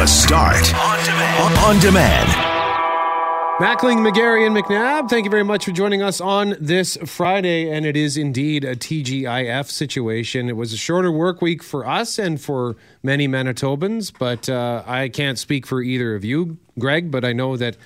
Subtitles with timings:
[0.00, 1.58] The Start on demand.
[1.58, 2.28] On demand.
[3.60, 7.70] Mackling, McGarry, and McNabb, thank you very much for joining us on this Friday.
[7.70, 10.48] And it is indeed a TGIF situation.
[10.48, 15.10] It was a shorter work week for us and for many Manitobans, but uh, I
[15.10, 17.76] can't speak for either of you, Greg, but I know that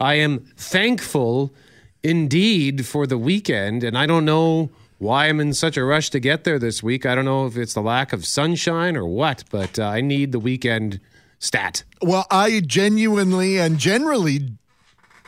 [0.00, 1.54] I am thankful
[2.02, 3.84] indeed for the weekend.
[3.84, 7.06] And I don't know why I'm in such a rush to get there this week.
[7.06, 10.32] I don't know if it's the lack of sunshine or what, but uh, I need
[10.32, 10.98] the weekend
[11.40, 11.82] stat.
[12.00, 14.52] Well, I genuinely and generally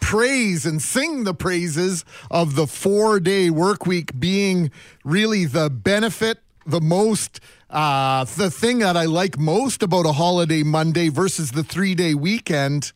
[0.01, 4.71] praise and sing the praises of the four day work week being
[5.05, 7.41] really the benefit, the most,
[7.71, 12.15] uh, the thing that I like most about a holiday Monday versus the three day
[12.15, 12.93] weekend.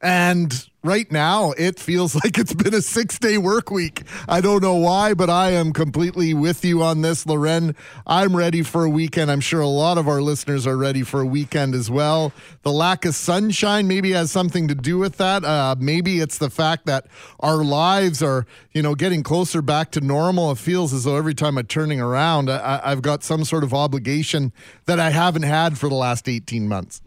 [0.00, 4.02] And right now, it feels like it's been a six day work week.
[4.28, 7.74] I don't know why, but I am completely with you on this, Loren.
[8.06, 9.30] I'm ready for a weekend.
[9.30, 12.32] I'm sure a lot of our listeners are ready for a weekend as well.
[12.62, 15.44] The lack of sunshine maybe has something to do with that.
[15.44, 17.06] Uh, maybe it's the fact that
[17.40, 20.50] our lives are, you know, getting closer back to normal.
[20.52, 23.74] It feels as though every time I'm turning around, I, I've got some sort of
[23.74, 24.52] obligation
[24.86, 27.00] that I haven't had for the last 18 months.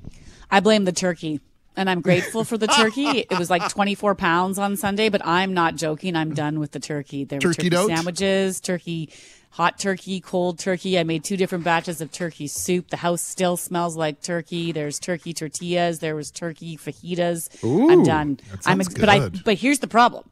[0.49, 1.39] I blame the turkey
[1.75, 3.25] and I'm grateful for the turkey.
[3.30, 6.16] it was like 24 pounds on Sunday, but I'm not joking.
[6.16, 7.23] I'm done with the turkey.
[7.23, 7.88] There were Turkey turkey out?
[7.88, 9.09] sandwiches, turkey,
[9.52, 10.97] hot turkey, cold turkey.
[10.99, 12.89] I made two different batches of turkey soup.
[12.89, 14.72] The house still smells like turkey.
[14.72, 15.99] There's turkey tortillas.
[15.99, 17.49] There was turkey fajitas.
[17.64, 18.39] I'm done.
[18.66, 20.30] I'm sounds but I but here's the problem.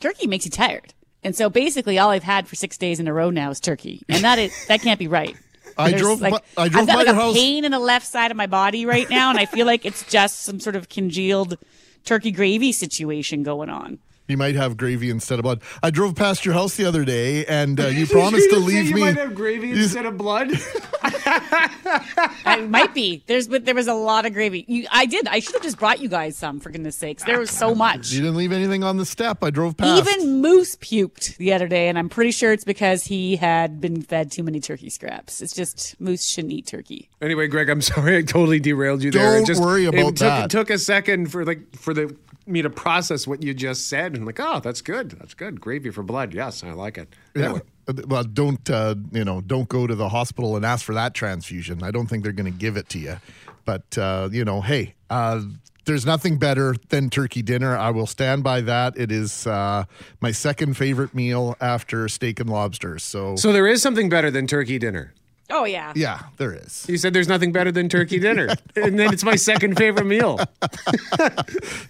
[0.00, 0.92] Turkey makes you tired.
[1.22, 4.02] And so basically all I've had for 6 days in a row now is turkey.
[4.10, 5.34] And that is that can't be right.
[5.76, 7.64] I There's, drove like, by- I drove I've got by like your a house- pain
[7.64, 10.40] in the left side of my body right now, and I feel like it's just
[10.40, 11.56] some sort of congealed
[12.04, 13.98] turkey gravy situation going on.
[14.26, 15.60] You might have gravy instead of blood.
[15.82, 19.00] I drove past your house the other day, and uh, you promised to leave me.
[19.00, 20.50] You might have gravy You- of blood.
[21.02, 23.22] I might be.
[23.26, 24.64] There's but there was a lot of gravy.
[24.66, 25.28] You, I did.
[25.28, 27.22] I should have just brought you guys some for goodness sakes.
[27.24, 28.12] There was so much.
[28.12, 29.44] You didn't leave anything on the step.
[29.44, 30.06] I drove past.
[30.08, 34.00] Even Moose puked the other day, and I'm pretty sure it's because he had been
[34.02, 35.42] fed too many turkey scraps.
[35.42, 37.10] It's just Moose shouldn't eat turkey.
[37.20, 39.34] Anyway, Greg, I'm sorry I totally derailed you there.
[39.34, 40.44] Don't it just, worry about it took, that.
[40.46, 44.14] It took a second for like for the me to process what you just said,
[44.14, 45.10] and like, oh, that's good.
[45.10, 45.60] That's good.
[45.60, 46.34] Gravy for blood.
[46.34, 47.14] Yes, I like it.
[47.34, 47.44] Yeah.
[47.44, 47.60] Anyway.
[48.06, 49.40] Well, don't uh, you know?
[49.42, 51.82] Don't go to the hospital and ask for that transfusion.
[51.82, 53.16] I don't think they're going to give it to you.
[53.64, 55.42] But uh, you know, hey, uh,
[55.84, 57.76] there's nothing better than turkey dinner.
[57.76, 58.94] I will stand by that.
[58.96, 59.84] It is uh,
[60.20, 62.98] my second favorite meal after steak and lobster.
[62.98, 65.12] So, So there is something better than turkey dinner.
[65.50, 65.92] Oh yeah.
[65.94, 66.86] yeah, there is.
[66.88, 70.38] You said there's nothing better than turkey dinner, and then it's my second favorite meal.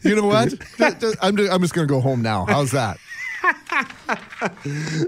[0.03, 0.51] You know what?
[0.77, 2.45] Th- th- I'm just, I'm just going to go home now.
[2.47, 2.99] How's that?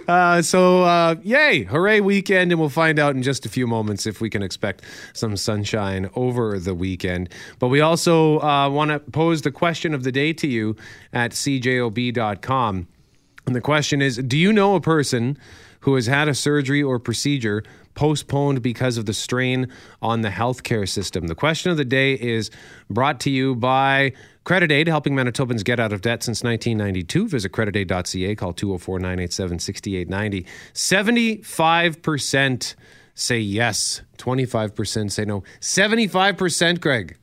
[0.08, 4.06] Uh, so, uh, yay, hooray weekend, and we'll find out in just a few moments
[4.06, 7.28] if we can expect some sunshine over the weekend.
[7.58, 10.76] But we also uh, want to pose the question of the day to you
[11.12, 12.88] at cjob.com.
[13.46, 15.38] And the question is Do you know a person
[15.86, 17.62] who has had a surgery or procedure
[17.94, 19.69] postponed because of the strain
[20.02, 21.28] on the healthcare system?
[21.28, 22.50] The question of the day is
[22.91, 27.28] brought to you by Credit Aid, helping Manitobans get out of debt since 1992.
[27.28, 30.47] Visit creditaid.ca, call 204 987 6890.
[30.74, 32.74] 75%
[33.14, 35.44] say yes, 25% say no.
[35.60, 37.16] 75%, Greg.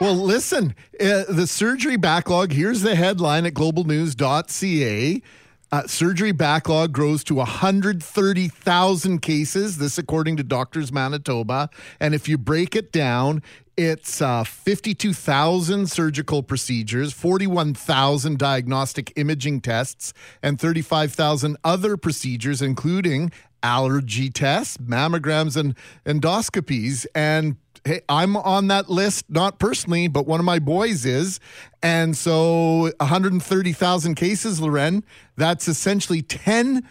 [0.00, 5.22] Well, listen, uh, the surgery backlog, here's the headline at globalnews.ca.
[5.72, 11.68] Uh, surgery backlog grows to 130,000 cases, this according to Doctors Manitoba.
[11.98, 13.42] And if you break it down,
[13.76, 23.32] it's uh, 52,000 surgical procedures, 41,000 diagnostic imaging tests, and 35,000 other procedures, including
[23.62, 25.74] allergy tests, mammograms, and
[26.06, 27.06] endoscopies.
[27.14, 27.56] And
[27.86, 31.40] hey, I'm on that list, not personally, but one of my boys is.
[31.82, 35.04] And so 130,000 cases, Loren,
[35.36, 36.82] that's essentially 10%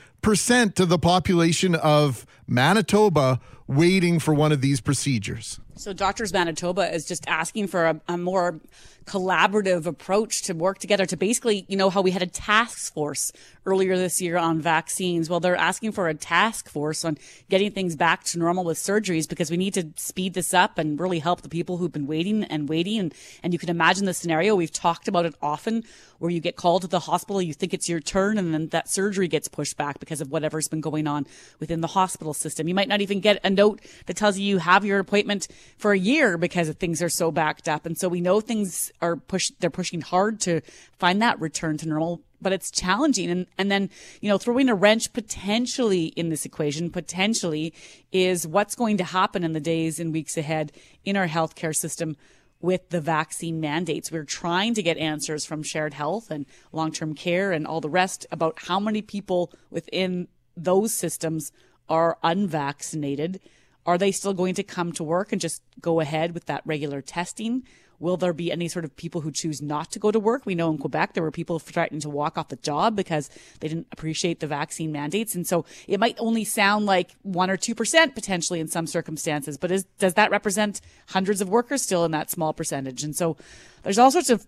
[0.80, 5.60] of the population of Manitoba waiting for one of these procedures.
[5.78, 8.62] So Doctors Manitoba is just asking for a, a more
[9.06, 13.32] collaborative approach to work together to basically, you know, how we had a task force
[13.66, 15.30] earlier this year on vaccines.
[15.30, 17.18] Well, they're asking for a task force on
[17.50, 21.00] getting things back to normal with surgeries because we need to speed this up and
[21.00, 22.98] really help the people who've been waiting and waiting.
[23.00, 23.14] And,
[23.44, 24.56] and you can imagine the scenario.
[24.56, 25.84] We've talked about it often
[26.20, 28.90] where you get called to the hospital, you think it's your turn, and then that
[28.90, 31.28] surgery gets pushed back because of whatever's been going on
[31.60, 32.68] within the hospital system.
[32.68, 35.48] You might not even get a note that tells you you have your appointment
[35.78, 37.86] for a year because things are so backed up.
[37.86, 40.62] And so we know things are pushed, they're pushing hard to
[40.98, 43.32] find that return to normal but it's challenging.
[43.32, 43.90] And, and then,
[44.22, 47.74] you know, throwing a wrench potentially in this equation, potentially
[48.12, 50.72] is what's going to happen in the days and weeks ahead
[51.04, 52.16] in our healthcare system
[52.62, 54.12] with the vaccine mandates.
[54.12, 57.90] We're trying to get answers from shared health and long term care and all the
[57.90, 61.52] rest about how many people within those systems
[61.90, 63.40] are unvaccinated.
[63.86, 67.02] Are they still going to come to work and just go ahead with that regular
[67.02, 67.64] testing?
[68.00, 70.46] Will there be any sort of people who choose not to go to work?
[70.46, 73.30] We know in Quebec there were people threatening to walk off the job because
[73.60, 75.36] they didn't appreciate the vaccine mandates.
[75.36, 79.72] And so it might only sound like one or 2% potentially in some circumstances, but
[79.72, 83.04] is, does that represent hundreds of workers still in that small percentage?
[83.04, 83.38] And so
[83.84, 84.46] there's all sorts of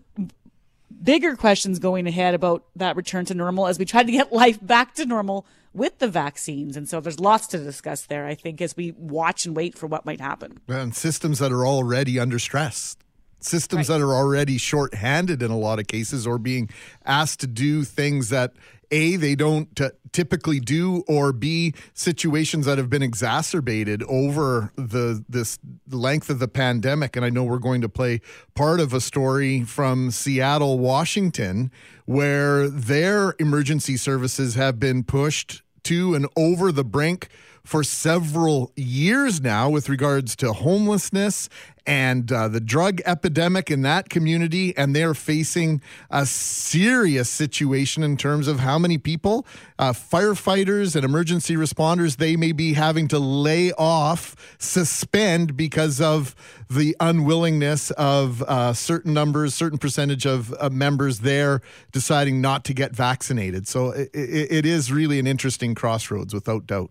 [1.02, 4.58] bigger questions going ahead about that return to normal as we try to get life
[4.64, 6.76] back to normal with the vaccines.
[6.76, 9.86] And so there's lots to discuss there, I think, as we watch and wait for
[9.86, 10.60] what might happen.
[10.68, 12.96] And systems that are already under stress
[13.40, 13.98] systems right.
[13.98, 16.68] that are already short-handed in a lot of cases or being
[17.04, 18.52] asked to do things that
[18.90, 25.24] a they don't uh, typically do or b situations that have been exacerbated over the
[25.28, 25.58] this
[25.90, 27.16] length of the pandemic.
[27.16, 28.20] And i know we're going to play
[28.54, 31.70] part of a story from Seattle Washington
[32.04, 37.28] where their emergency services have been pushed to and over the brink
[37.64, 41.50] for several years now with regards to homelessness
[41.88, 44.76] and uh, the drug epidemic in that community.
[44.76, 45.80] And they're facing
[46.10, 49.46] a serious situation in terms of how many people,
[49.78, 56.34] uh, firefighters and emergency responders, they may be having to lay off, suspend because of
[56.68, 62.94] the unwillingness of uh, certain numbers, certain percentage of members there deciding not to get
[62.94, 63.66] vaccinated.
[63.66, 66.90] So it, it is really an interesting crossroads, without doubt.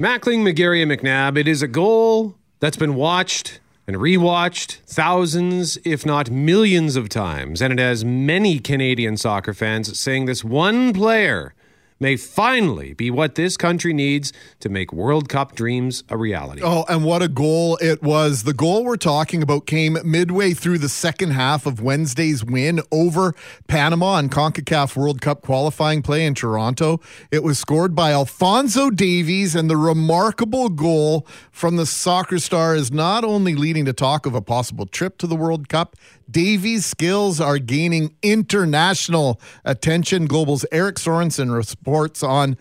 [0.00, 6.06] Mackling, McGarry, and McNabb, it is a goal that's been watched and rewatched thousands, if
[6.06, 7.60] not millions of times.
[7.60, 11.52] And it has many Canadian soccer fans saying this one player
[12.00, 16.62] may finally be what this country needs to make World Cup dreams a reality.
[16.64, 18.44] Oh, and what a goal it was.
[18.44, 23.34] The goal we're talking about came midway through the second half of Wednesday's win over
[23.68, 27.00] Panama in CONCACAF World Cup qualifying play in Toronto.
[27.30, 32.90] It was scored by Alphonso Davies, and the remarkable goal from the soccer star is
[32.90, 35.96] not only leading to talk of a possible trip to the World Cup,
[36.30, 40.26] Davies' skills are gaining international attention.
[40.26, 42.56] Global's Eric Sorensen reports on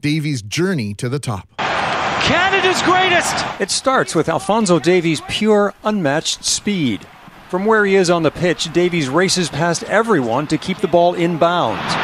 [0.00, 1.48] Davies' journey to the top.
[1.58, 3.44] Canada's greatest!
[3.60, 7.06] It starts with Alphonso Davies' pure, unmatched speed.
[7.48, 11.14] From where he is on the pitch, Davies races past everyone to keep the ball
[11.14, 11.94] in bounds.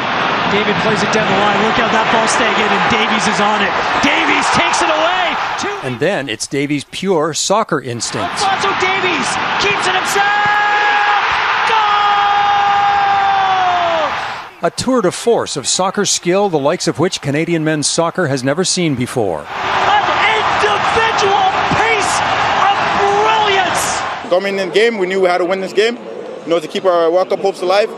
[0.53, 1.57] David plays it down the line.
[1.65, 3.73] Look out, that ball staying in, and Davies is on it.
[4.05, 5.89] Davies takes it away.
[5.89, 8.41] And then it's Davies' pure soccer instinct.
[8.41, 9.27] Alphonso Davies
[9.59, 10.68] keeps it himself.
[14.61, 18.43] A tour de force of soccer skill, the likes of which Canadian men's soccer has
[18.43, 19.45] never seen before.
[19.47, 20.03] An
[20.35, 21.47] individual
[21.79, 22.19] piece
[22.59, 24.29] of brilliance!
[24.29, 26.67] Coming in the game, we knew we had to win this game, you know, to
[26.67, 27.89] keep our World Cup hopes alive,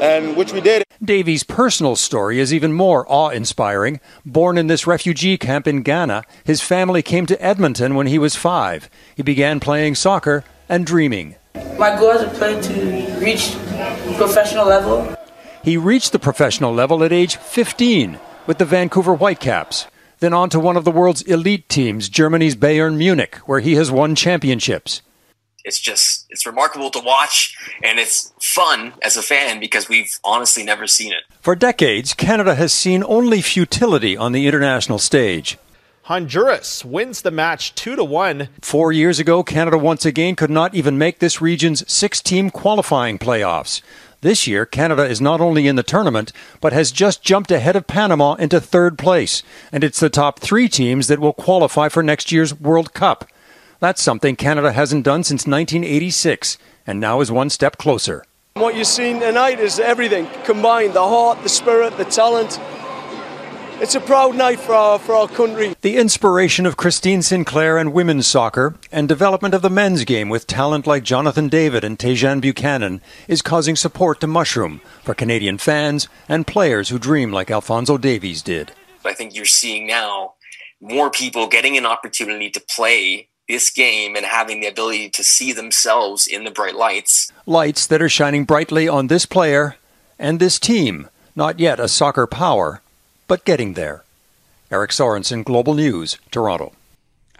[0.00, 0.82] and which we did.
[1.04, 4.00] Davies' personal story is even more awe inspiring.
[4.24, 8.34] Born in this refugee camp in Ghana, his family came to Edmonton when he was
[8.34, 8.88] five.
[9.14, 11.36] He began playing soccer and dreaming.
[11.78, 13.52] My goal is to play to reach
[14.16, 15.17] professional level.
[15.68, 19.86] He reached the professional level at age 15 with the Vancouver Whitecaps,
[20.18, 23.90] then on to one of the world's elite teams, Germany's Bayern Munich, where he has
[23.90, 25.02] won championships.
[25.66, 30.64] It's just, it's remarkable to watch, and it's fun as a fan because we've honestly
[30.64, 31.24] never seen it.
[31.42, 35.58] For decades, Canada has seen only futility on the international stage.
[36.04, 38.48] Honduras wins the match 2 to 1.
[38.62, 43.82] 4 years ago, Canada once again could not even make this region's 6-team qualifying playoffs.
[44.20, 47.86] This year, Canada is not only in the tournament, but has just jumped ahead of
[47.86, 52.32] Panama into third place, and it's the top three teams that will qualify for next
[52.32, 53.28] year's World Cup.
[53.78, 58.24] That's something Canada hasn't done since 1986, and now is one step closer.
[58.54, 62.58] What you've seen tonight is everything combined the heart, the spirit, the talent,
[63.80, 65.74] it's a proud night for our, for our country.
[65.82, 70.46] The inspiration of Christine Sinclair and women's soccer and development of the men's game with
[70.46, 76.08] talent like Jonathan David and Tajon Buchanan is causing support to mushroom for Canadian fans
[76.28, 78.72] and players who dream like Alphonso Davies did.
[79.04, 80.34] I think you're seeing now
[80.80, 85.52] more people getting an opportunity to play this game and having the ability to see
[85.52, 87.32] themselves in the bright lights.
[87.46, 89.76] Lights that are shining brightly on this player
[90.18, 92.82] and this team, not yet a soccer power
[93.28, 94.02] but getting there.
[94.70, 96.72] Eric Sorensen, Global News, Toronto.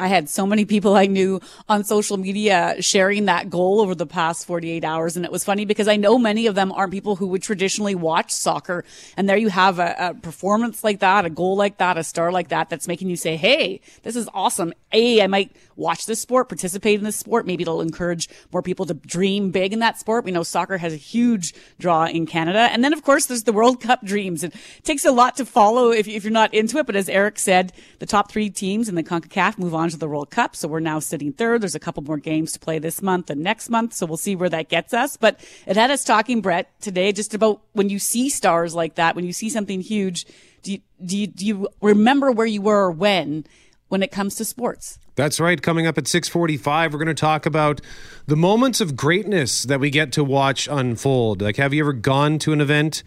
[0.00, 4.06] I had so many people I knew on social media sharing that goal over the
[4.06, 5.16] past 48 hours.
[5.16, 7.96] And it was funny because I know many of them aren't people who would traditionally
[7.96, 8.84] watch soccer.
[9.16, 12.30] And there you have a, a, performance like that, a goal like that, a star
[12.30, 14.72] like that, that's making you say, Hey, this is awesome.
[14.92, 17.46] A, I might watch this sport, participate in this sport.
[17.46, 20.24] Maybe it'll encourage more people to dream big in that sport.
[20.24, 22.68] We know soccer has a huge draw in Canada.
[22.72, 24.42] And then, of course, there's the World Cup dreams.
[24.42, 26.86] It takes a lot to follow if, if you're not into it.
[26.86, 30.08] But as Eric said, the top three teams in the CONCACAF move on to the
[30.08, 30.56] World Cup.
[30.56, 31.62] So we're now sitting third.
[31.62, 33.94] There's a couple more games to play this month and next month.
[33.94, 35.16] So we'll see where that gets us.
[35.16, 39.14] But it had us talking, Brett, today just about when you see stars like that,
[39.14, 40.26] when you see something huge,
[40.62, 43.46] do you, do you, do you remember where you were or when,
[43.88, 44.98] when it comes to sports?
[45.18, 45.60] That's right.
[45.60, 47.80] Coming up at 6:45, we're going to talk about
[48.26, 51.42] the moments of greatness that we get to watch unfold.
[51.42, 53.02] Like have you ever gone to an event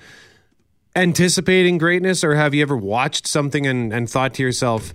[0.93, 4.93] anticipating greatness or have you ever watched something and, and thought to yourself,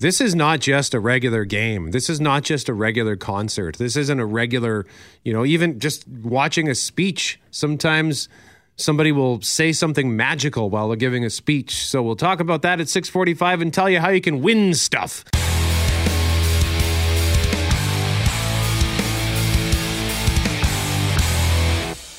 [0.00, 1.90] this is not just a regular game.
[1.90, 3.78] This is not just a regular concert.
[3.78, 4.84] This isn't a regular,
[5.24, 7.40] you know, even just watching a speech.
[7.50, 8.28] Sometimes
[8.76, 11.86] somebody will say something magical while they're giving a speech.
[11.86, 15.24] So we'll talk about that at 6:45 and tell you how you can win stuff.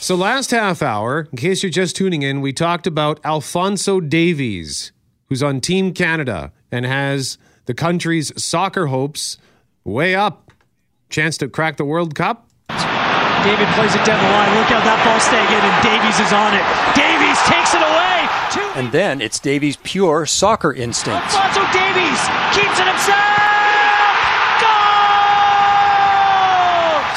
[0.10, 4.92] So, last half hour, in case you're just tuning in, we talked about Alphonso Davies,
[5.28, 9.38] who's on Team Canada and has the country's soccer hopes
[9.84, 10.52] way up.
[11.12, 12.50] Chance to crack the World Cup?
[12.70, 14.58] David plays it down the line.
[14.58, 16.66] Look out that ball staying in, and Davies is on it.
[16.98, 18.26] Davies takes it away.
[18.50, 18.80] Two.
[18.80, 21.36] And then it's Davies' pure soccer instinct.
[21.36, 22.22] Alphonso Davies
[22.58, 23.49] keeps it himself.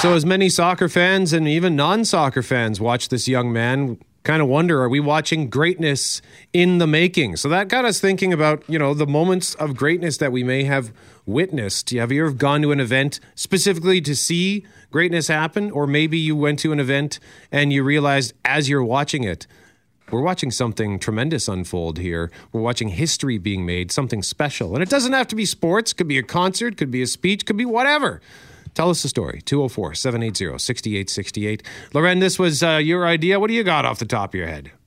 [0.02, 4.42] So, as many soccer fans and even non soccer fans watch this young man, kind
[4.42, 6.20] of wonder are we watching greatness
[6.52, 7.36] in the making?
[7.36, 10.64] So, that got us thinking about, you know, the moments of greatness that we may
[10.64, 10.92] have
[11.24, 11.90] witnessed.
[11.90, 15.70] Have you ever gone to an event specifically to see greatness happen?
[15.70, 17.20] Or maybe you went to an event
[17.52, 19.46] and you realized as you're watching it,
[20.10, 22.32] we're watching something tremendous unfold here.
[22.50, 24.74] We're watching history being made, something special.
[24.74, 27.46] And it doesn't have to be sports, could be a concert, could be a speech,
[27.46, 28.20] could be whatever.
[28.74, 29.42] Tell us the story.
[29.44, 31.62] 204 780 6868.
[31.94, 33.38] Loren, this was uh, your idea.
[33.38, 34.70] What do you got off the top of your head?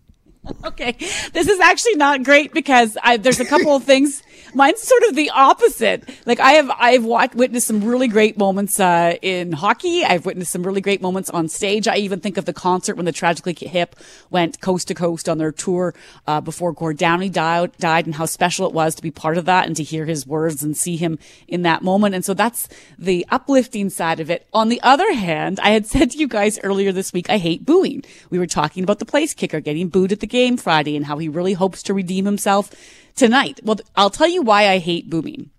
[0.64, 0.96] Okay,
[1.34, 4.22] this is actually not great because I, there's a couple of things.
[4.54, 6.08] Mine's sort of the opposite.
[6.26, 10.04] Like I have, I've watched, witnessed some really great moments uh, in hockey.
[10.06, 11.88] I've witnessed some really great moments on stage.
[11.88, 13.96] I even think of the concert when the Tragically Hip
[14.30, 15.94] went coast to coast on their tour
[16.28, 19.46] uh, before Gord Downie died, died, and how special it was to be part of
[19.46, 22.16] that and to hear his words and see him in that moment.
[22.16, 24.48] And so that's the uplifting side of it.
[24.54, 27.66] On the other hand, I had said to you guys earlier this week, I hate
[27.66, 28.04] booing.
[28.30, 31.18] We were talking about the place kicker getting booed at the game Friday and how
[31.18, 32.72] he really hopes to redeem himself
[33.16, 33.60] tonight.
[33.64, 35.52] Well, I'll tell you why I hate booming.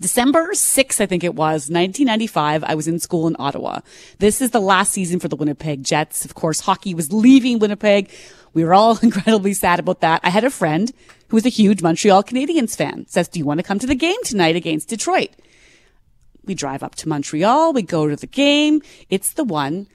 [0.00, 3.80] December 6th, I think it was, 1995, I was in school in Ottawa.
[4.20, 6.24] This is the last season for the Winnipeg Jets.
[6.24, 8.08] Of course, hockey was leaving Winnipeg.
[8.54, 10.20] We were all incredibly sad about that.
[10.22, 10.92] I had a friend
[11.28, 13.06] who was a huge Montreal Canadiens fan.
[13.08, 15.30] Says, do you want to come to the game tonight against Detroit?
[16.44, 17.72] We drive up to Montreal.
[17.72, 18.82] We go to the game.
[19.10, 19.88] It's the one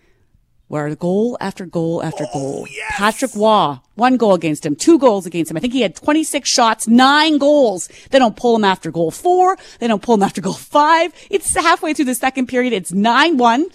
[0.74, 2.68] where the goal after goal after goal.
[2.90, 5.58] Patrick Roy, one goal against him, two goals against him.
[5.58, 7.90] I think he had 26 shots, nine goals.
[8.10, 9.56] They don't pull him after goal four.
[9.78, 11.14] They don't pull him after goal five.
[11.30, 12.74] It's halfway through the second period.
[12.74, 13.66] It's 9-1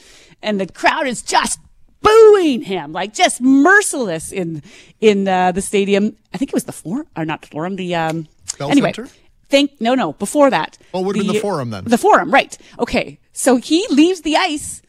[0.42, 1.60] and the crowd is just
[2.02, 4.64] booing him, like just merciless in,
[5.00, 6.16] in, uh, the stadium.
[6.34, 8.26] I think it was the forum, or not the forum, the, um,
[8.58, 8.92] Bell anyway.
[8.92, 9.08] Center?
[9.48, 10.76] Think, no, no, before that.
[10.92, 11.84] Oh, would have been the forum then.
[11.84, 12.58] The forum, right.
[12.80, 13.20] Okay.
[13.32, 14.82] So he leaves the ice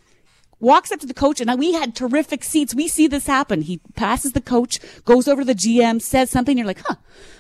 [0.60, 2.76] walks up to the coach and we had terrific seats.
[2.76, 3.62] We see this happen.
[3.62, 6.58] He passes the coach, goes over to the GM, says something.
[6.58, 6.96] You're like, huh,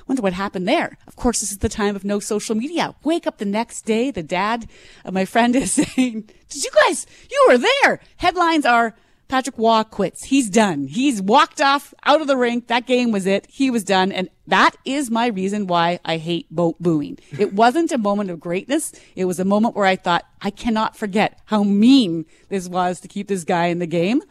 [0.07, 0.97] wonder what happened there.
[1.07, 2.95] Of course, this is the time of no social media.
[3.03, 4.11] Wake up the next day.
[4.11, 4.67] The dad
[5.05, 7.99] of my friend is saying, did you guys, you were there.
[8.17, 8.95] Headlines are,
[9.29, 10.25] Patrick Roy quits.
[10.25, 10.87] He's done.
[10.87, 12.67] He's walked off out of the rink.
[12.67, 13.45] That game was it.
[13.47, 14.11] He was done.
[14.11, 17.19] And that is my reason why I hate bo- booing.
[17.37, 18.91] It wasn't a moment of greatness.
[19.15, 23.07] It was a moment where I thought, I cannot forget how mean this was to
[23.07, 24.23] keep this guy in the game.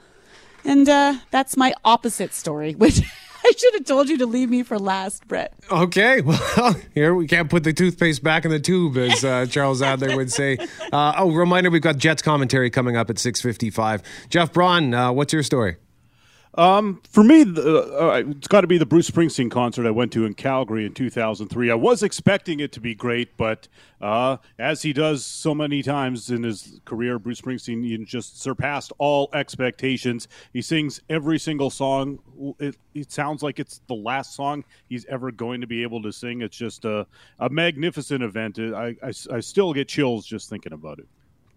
[0.65, 3.01] And, uh, that's my opposite story, which
[3.49, 5.55] I should have told you to leave me for last, Brett.
[5.71, 9.81] Okay, well, here we can't put the toothpaste back in the tube, as uh, Charles
[9.81, 10.59] Adler would say.
[10.93, 14.03] Uh, oh, reminder: we've got Jets commentary coming up at six fifty-five.
[14.29, 15.77] Jeff Braun, uh, what's your story?
[16.59, 20.13] Um, for me, the, uh, it's got to be the Bruce Springsteen concert I went
[20.15, 21.71] to in Calgary in 2003.
[21.71, 23.69] I was expecting it to be great, but
[24.01, 29.31] uh, as he does so many times in his career, Bruce Springsteen just surpassed all
[29.35, 30.27] expectations.
[30.53, 32.19] He sings every single song.
[32.59, 36.13] It, it, sounds like it's the last song he's ever going to be able to
[36.13, 36.43] sing.
[36.43, 37.07] It's just a,
[37.39, 38.59] a magnificent event.
[38.59, 41.07] I, I, I still get chills just thinking about it.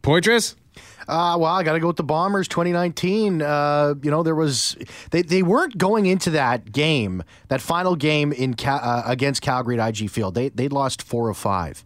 [0.02, 0.56] Poitras?
[1.08, 3.42] Uh, well, I got to go with the Bombers 2019.
[3.42, 4.78] Uh, you know, there was,
[5.10, 10.02] they, they weren't going into that game, that final game in uh, against Calgary at
[10.02, 10.36] IG Field.
[10.36, 11.84] They, they lost four of five.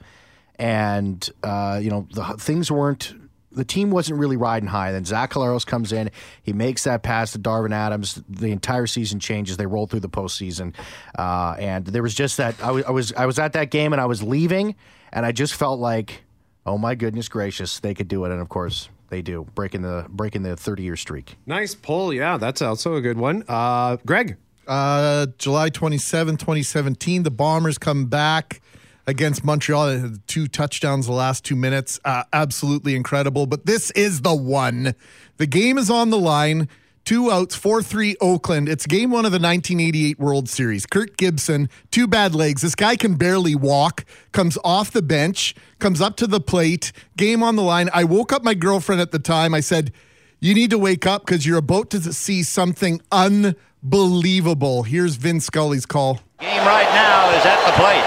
[0.58, 3.14] and uh, you know the things weren't.
[3.52, 4.92] The team wasn't really riding high.
[4.92, 6.12] Then Zach Collaros comes in.
[6.44, 8.22] He makes that pass to Darvin Adams.
[8.28, 9.56] The entire season changes.
[9.56, 10.76] They roll through the postseason,
[11.18, 12.62] uh, and there was just that.
[12.62, 14.76] I was, I was I was at that game and I was leaving,
[15.14, 16.25] and I just felt like,
[16.66, 18.32] oh my goodness gracious, they could do it.
[18.32, 21.36] And of course, they do, breaking the breaking the thirty year streak.
[21.46, 22.14] Nice pull.
[22.14, 23.44] Yeah, that's also a good one.
[23.48, 24.38] Uh, Greg.
[24.68, 28.62] Uh, July 27, 2017, the Bombers come back
[29.06, 29.86] against Montreal.
[29.88, 32.00] They had Two touchdowns the last two minutes.
[32.04, 33.46] Uh, absolutely incredible.
[33.46, 34.96] But this is the one.
[35.38, 36.68] The game is on the line.
[37.06, 38.68] Two outs, 4 3 Oakland.
[38.68, 40.88] It's game one of the 1988 World Series.
[40.88, 42.64] Kirk Gibson, two bad legs.
[42.64, 47.44] This guy can barely walk, comes off the bench, comes up to the plate, game
[47.44, 47.92] on the line.
[47.94, 49.54] I woke up my girlfriend at the time.
[49.54, 49.92] I said,
[50.40, 54.82] You need to wake up because you're about to see something unbelievable.
[54.82, 56.22] Here's Vin Scully's call.
[56.40, 58.04] Game right now is at the plate.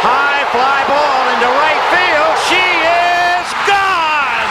[0.00, 2.36] High fly ball into right field.
[2.48, 4.48] She is gone.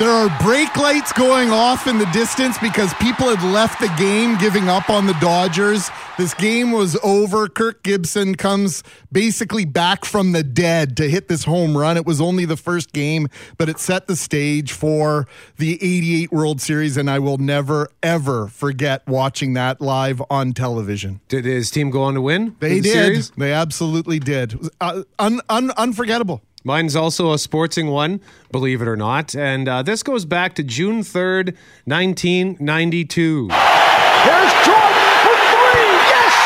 [0.00, 4.38] There are brake lights going off in the distance because people had left the game
[4.38, 5.90] giving up on the Dodgers.
[6.16, 7.48] This game was over.
[7.48, 11.98] Kirk Gibson comes basically back from the dead to hit this home run.
[11.98, 13.28] It was only the first game,
[13.58, 15.26] but it set the stage for
[15.58, 21.20] the 88 World Series, and I will never, ever forget watching that live on television.
[21.28, 22.56] Did his team go on to win?
[22.60, 22.92] They the did.
[22.92, 23.30] series?
[23.36, 24.54] They absolutely did.
[24.54, 26.40] It was, Uh, un, un, unforgettable.
[26.62, 28.20] Mine's also a sportsing one,
[28.52, 29.34] believe it or not.
[29.34, 33.48] And uh, this goes back to June 3rd, 1992.
[33.48, 35.88] Here's Jordan for three.
[36.12, 36.36] Yes!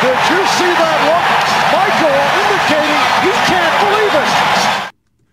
[0.00, 1.26] Did you see that look?
[1.68, 4.32] Michael indicating he can't believe it.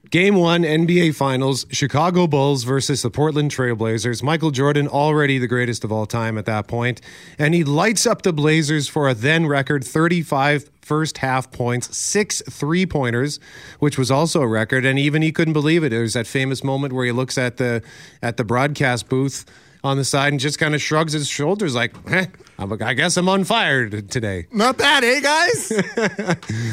[0.09, 4.23] Game one, NBA Finals, Chicago Bulls versus the Portland Trailblazers.
[4.23, 7.01] Michael Jordan, already the greatest of all time at that point,
[7.37, 12.41] and he lights up the Blazers for a then record 35 first half points, six
[12.49, 13.41] three pointers,
[13.79, 14.85] which was also a record.
[14.85, 15.89] And even he couldn't believe it.
[15.89, 17.83] There's that famous moment where he looks at the
[18.21, 19.45] at the broadcast booth
[19.83, 22.25] on the side and just kind of shrugs his shoulders, like, eh,
[22.59, 24.47] I'm- I guess I'm on fire today.
[24.51, 25.71] Not bad, eh, guys?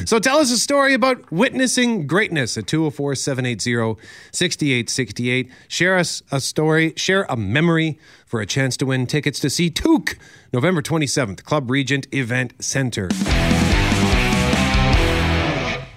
[0.07, 4.01] So tell us a story about witnessing greatness at 204 780
[4.33, 5.51] 6868.
[5.69, 9.71] Share us a story, share a memory for a chance to win tickets to see
[9.71, 10.19] Took
[10.53, 13.09] November 27th, Club Regent Event Center.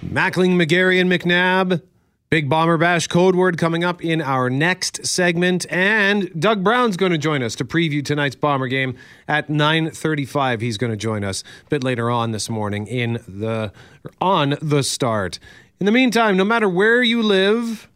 [0.02, 1.82] Mackling, McGarry, and McNabb.
[2.30, 7.12] Big Bomber Bash code word coming up in our next segment, and Doug Brown's going
[7.12, 10.60] to join us to preview tonight's Bomber game at 9:35.
[10.60, 13.72] He's going to join us a bit later on this morning in the
[14.20, 15.38] on the start.
[15.80, 17.88] In the meantime, no matter where you live,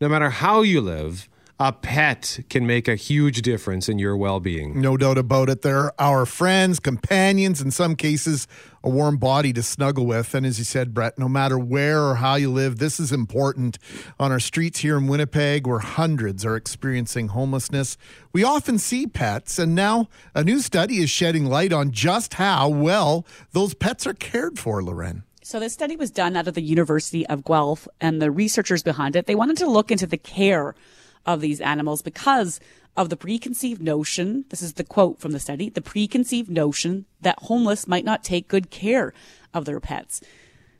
[0.00, 4.78] no matter how you live, a pet can make a huge difference in your well-being.
[4.80, 5.62] No doubt about it.
[5.62, 8.46] They're our friends, companions, in some cases,
[8.84, 10.34] a warm body to snuggle with.
[10.34, 13.78] And as you said, Brett, no matter where or how you live, this is important.
[14.20, 17.96] On our streets here in Winnipeg, where hundreds are experiencing homelessness,
[18.34, 19.58] we often see pets.
[19.58, 24.14] And now a new study is shedding light on just how well those pets are
[24.14, 25.22] cared for, Loren.
[25.42, 29.16] So this study was done out of the University of Guelph and the researchers behind
[29.16, 30.74] it, they wanted to look into the care
[31.26, 32.60] of these animals because
[32.96, 34.44] of the preconceived notion.
[34.48, 38.48] This is the quote from the study, the preconceived notion that homeless might not take
[38.48, 39.12] good care
[39.52, 40.22] of their pets.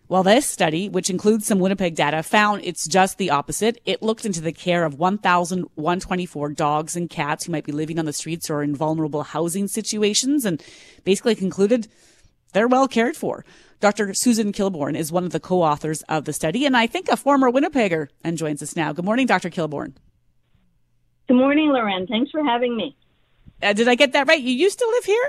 [0.09, 3.80] Well, this study, which includes some Winnipeg data, found it's just the opposite.
[3.85, 8.04] It looked into the care of 1,124 dogs and cats who might be living on
[8.04, 10.62] the streets or in vulnerable housing situations and
[11.02, 11.88] basically concluded
[12.52, 13.44] they're well cared for.
[13.80, 14.14] Dr.
[14.14, 17.50] Susan Kilborn is one of the co-authors of the study and I think a former
[17.50, 18.92] Winnipegger and joins us now.
[18.92, 19.50] Good morning, Dr.
[19.50, 19.94] Kilborn.
[21.28, 22.06] Good morning, Loren.
[22.06, 22.96] Thanks for having me.
[23.62, 24.40] Uh, did I get that right?
[24.40, 25.28] You used to live here?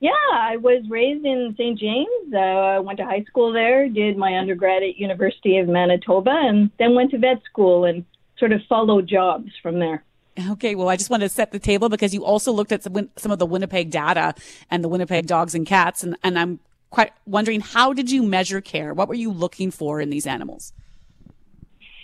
[0.00, 1.78] Yeah, I was raised in St.
[1.78, 2.32] James.
[2.32, 6.70] Uh, I went to high school there, did my undergrad at University of Manitoba, and
[6.78, 8.04] then went to vet school and
[8.38, 10.04] sort of followed jobs from there.
[10.50, 13.10] Okay, well, I just wanted to set the table because you also looked at some,
[13.16, 14.34] some of the Winnipeg data
[14.70, 18.60] and the Winnipeg dogs and cats, and, and I'm quite wondering how did you measure
[18.60, 18.94] care?
[18.94, 20.72] What were you looking for in these animals?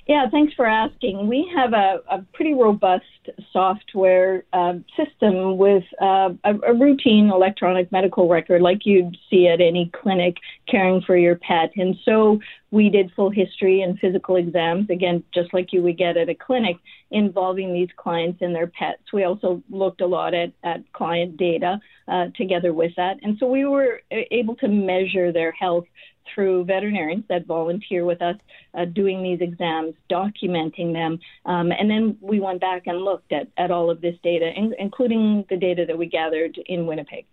[0.06, 1.28] Yeah, thanks for asking.
[1.28, 3.04] We have a, a pretty robust
[3.50, 9.62] software uh, system with uh, a, a routine electronic medical record like you'd see at
[9.62, 10.36] any clinic
[10.68, 11.70] caring for your pet.
[11.76, 12.38] And so
[12.70, 16.34] we did full history and physical exams, again, just like you would get at a
[16.34, 16.76] clinic,
[17.10, 19.10] involving these clients and their pets.
[19.10, 23.16] We also looked a lot at, at client data uh, together with that.
[23.22, 25.86] And so we were able to measure their health
[26.32, 28.36] through veterinarians that volunteer with us
[28.74, 31.18] uh, doing these exams, documenting them.
[31.44, 34.74] Um, and then we went back and looked at, at all of this data, in,
[34.78, 37.26] including the data that we gathered in Winnipeg.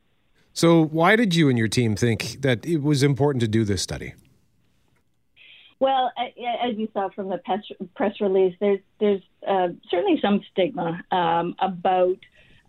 [0.53, 3.81] So, why did you and your team think that it was important to do this
[3.81, 4.13] study?
[5.79, 7.39] Well, as you saw from the
[7.95, 12.17] press release, there's there's uh, certainly some stigma um, about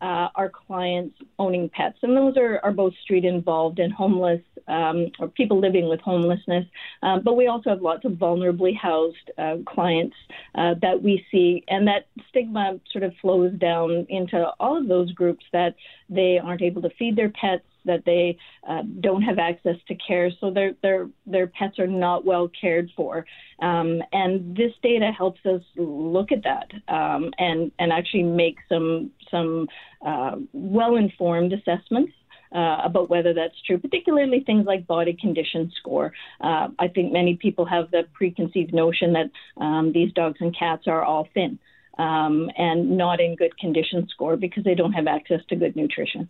[0.02, 5.06] uh, our clients owning pets, and those are, are both street involved and homeless um,
[5.20, 6.66] or people living with homelessness.
[7.02, 10.16] Um, but we also have lots of vulnerably housed uh, clients
[10.56, 15.12] uh, that we see, and that stigma sort of flows down into all of those
[15.12, 15.76] groups that
[16.10, 18.36] they aren't able to feed their pets that they
[18.68, 22.90] uh, don't have access to care, so their their their pets are not well cared
[22.96, 23.26] for.
[23.60, 29.10] Um, and this data helps us look at that um, and and actually make some
[29.32, 29.68] some
[30.06, 32.12] uh, well informed assessments.
[32.54, 36.12] Uh, about whether that's true, particularly things like body condition score.
[36.38, 40.82] Uh, I think many people have the preconceived notion that um, these dogs and cats
[40.86, 41.58] are all thin
[41.98, 46.28] um, and not in good condition score because they don't have access to good nutrition.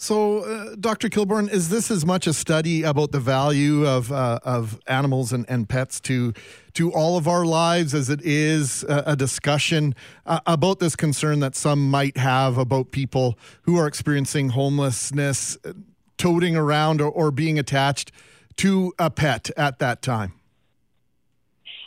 [0.00, 1.10] So, uh, Dr.
[1.10, 5.44] Kilborn, is this as much a study about the value of uh, of animals and,
[5.46, 6.32] and pets to
[6.72, 11.40] to all of our lives as it is a, a discussion uh, about this concern
[11.40, 15.74] that some might have about people who are experiencing homelessness, uh,
[16.16, 18.10] toting around or, or being attached
[18.56, 20.32] to a pet at that time?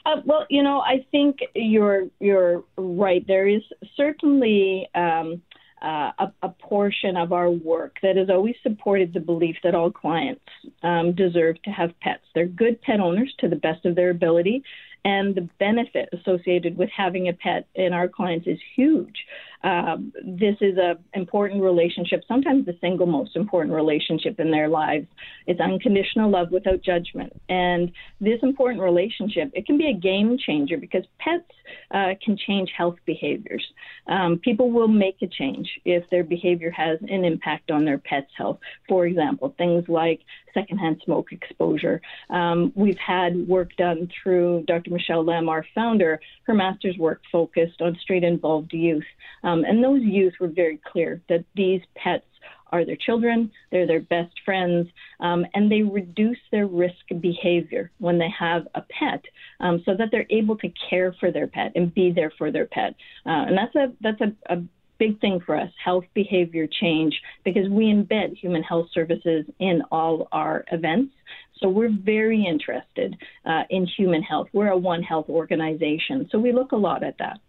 [0.05, 3.25] Uh, well, you know, I think you're you're right.
[3.25, 3.63] There is
[3.97, 5.41] certainly um,
[5.83, 9.91] uh, a, a, portion of our work that has always supported the belief that all
[9.91, 10.45] clients
[10.81, 12.23] um, deserve to have pets.
[12.33, 14.63] They're good pet owners to the best of their ability,
[15.03, 19.25] and the benefit associated with having a pet in our clients is huge.
[19.63, 25.07] Um, this is an important relationship, sometimes the single most important relationship in their lives.
[25.47, 27.33] It's unconditional love without judgment.
[27.47, 31.49] And this important relationship, it can be a game changer because pets
[31.91, 33.65] uh, can change health behaviors.
[34.07, 38.31] Um, people will make a change if their behavior has an impact on their pet's
[38.37, 38.59] health.
[38.89, 40.21] For example, things like
[40.53, 42.01] secondhand smoke exposure.
[42.29, 44.91] Um, we've had work done through Dr.
[44.91, 46.19] Michelle Lem, our founder.
[46.43, 49.03] Her master's work focused on street involved youth.
[49.43, 52.25] Um, and those youth were very clear that these pets
[52.73, 54.87] are their children, they're their best friends,
[55.19, 59.23] um, and they reduce their risk behavior when they have a pet,
[59.59, 62.65] um, so that they're able to care for their pet and be there for their
[62.65, 62.95] pet.
[63.27, 64.63] Uh, and that's a that's a, a
[64.97, 67.13] big thing for us health behavior change
[67.43, 71.13] because we embed human health services in all our events.
[71.57, 74.47] So we're very interested uh, in human health.
[74.51, 77.39] We're a One Health organization, so we look a lot at that.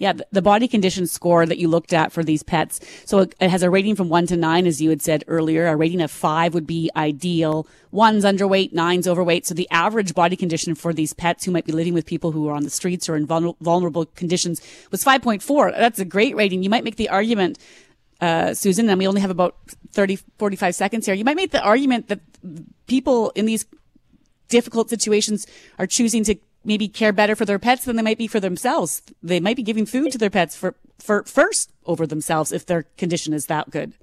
[0.00, 2.80] Yeah, the body condition score that you looked at for these pets.
[3.04, 5.66] So it has a rating from one to nine, as you had said earlier.
[5.66, 7.66] A rating of five would be ideal.
[7.90, 9.46] One's underweight, nine's overweight.
[9.46, 12.48] So the average body condition for these pets who might be living with people who
[12.48, 15.76] are on the streets or in vulnerable conditions was 5.4.
[15.76, 16.62] That's a great rating.
[16.62, 17.58] You might make the argument,
[18.22, 19.56] uh, Susan, and we only have about
[19.92, 21.14] 30, 45 seconds here.
[21.14, 22.20] You might make the argument that
[22.86, 23.66] people in these
[24.48, 25.46] difficult situations
[25.78, 29.02] are choosing to maybe care better for their pets than they might be for themselves.
[29.22, 32.84] They might be giving food to their pets for, for first over themselves if their
[32.96, 33.94] condition is that good.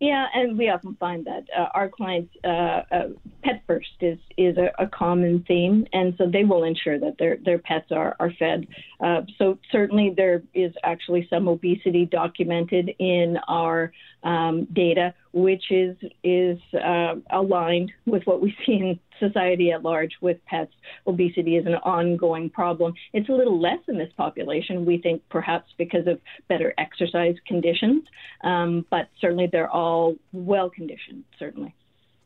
[0.00, 3.08] Yeah, and we often find that uh, our clients, uh, uh,
[3.42, 7.38] pet first is is a, a, common theme, and so they will ensure that their
[7.42, 8.66] their pets are are fed.
[9.00, 13.92] Uh, so certainly there is actually some obesity documented in our
[14.24, 20.12] um, data, which is is uh, aligned with what we see in society at large
[20.20, 20.72] with pets.
[21.06, 22.94] Obesity is an ongoing problem.
[23.12, 28.04] It's a little less in this population, we think, perhaps because of better exercise conditions,
[28.42, 31.24] um, but certainly they're all well conditioned.
[31.38, 31.74] Certainly.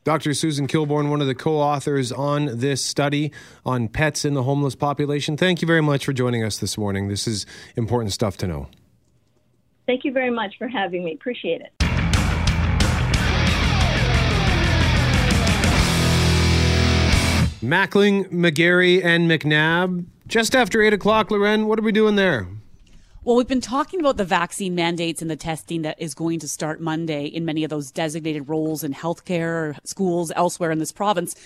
[0.04, 0.32] Dr.
[0.32, 3.32] Susan Kilborn, one of the co authors on this study
[3.64, 5.36] on pets in the homeless population.
[5.36, 7.08] Thank you very much for joining us this morning.
[7.08, 8.68] This is important stuff to know.
[9.86, 11.14] Thank you very much for having me.
[11.14, 11.77] Appreciate it.
[17.68, 20.06] Mackling, McGarry, and McNabb.
[20.26, 22.48] Just after 8 o'clock, Loren, what are we doing there?
[23.24, 26.48] Well, we've been talking about the vaccine mandates and the testing that is going to
[26.48, 31.36] start Monday in many of those designated roles in healthcare, schools, elsewhere in this province.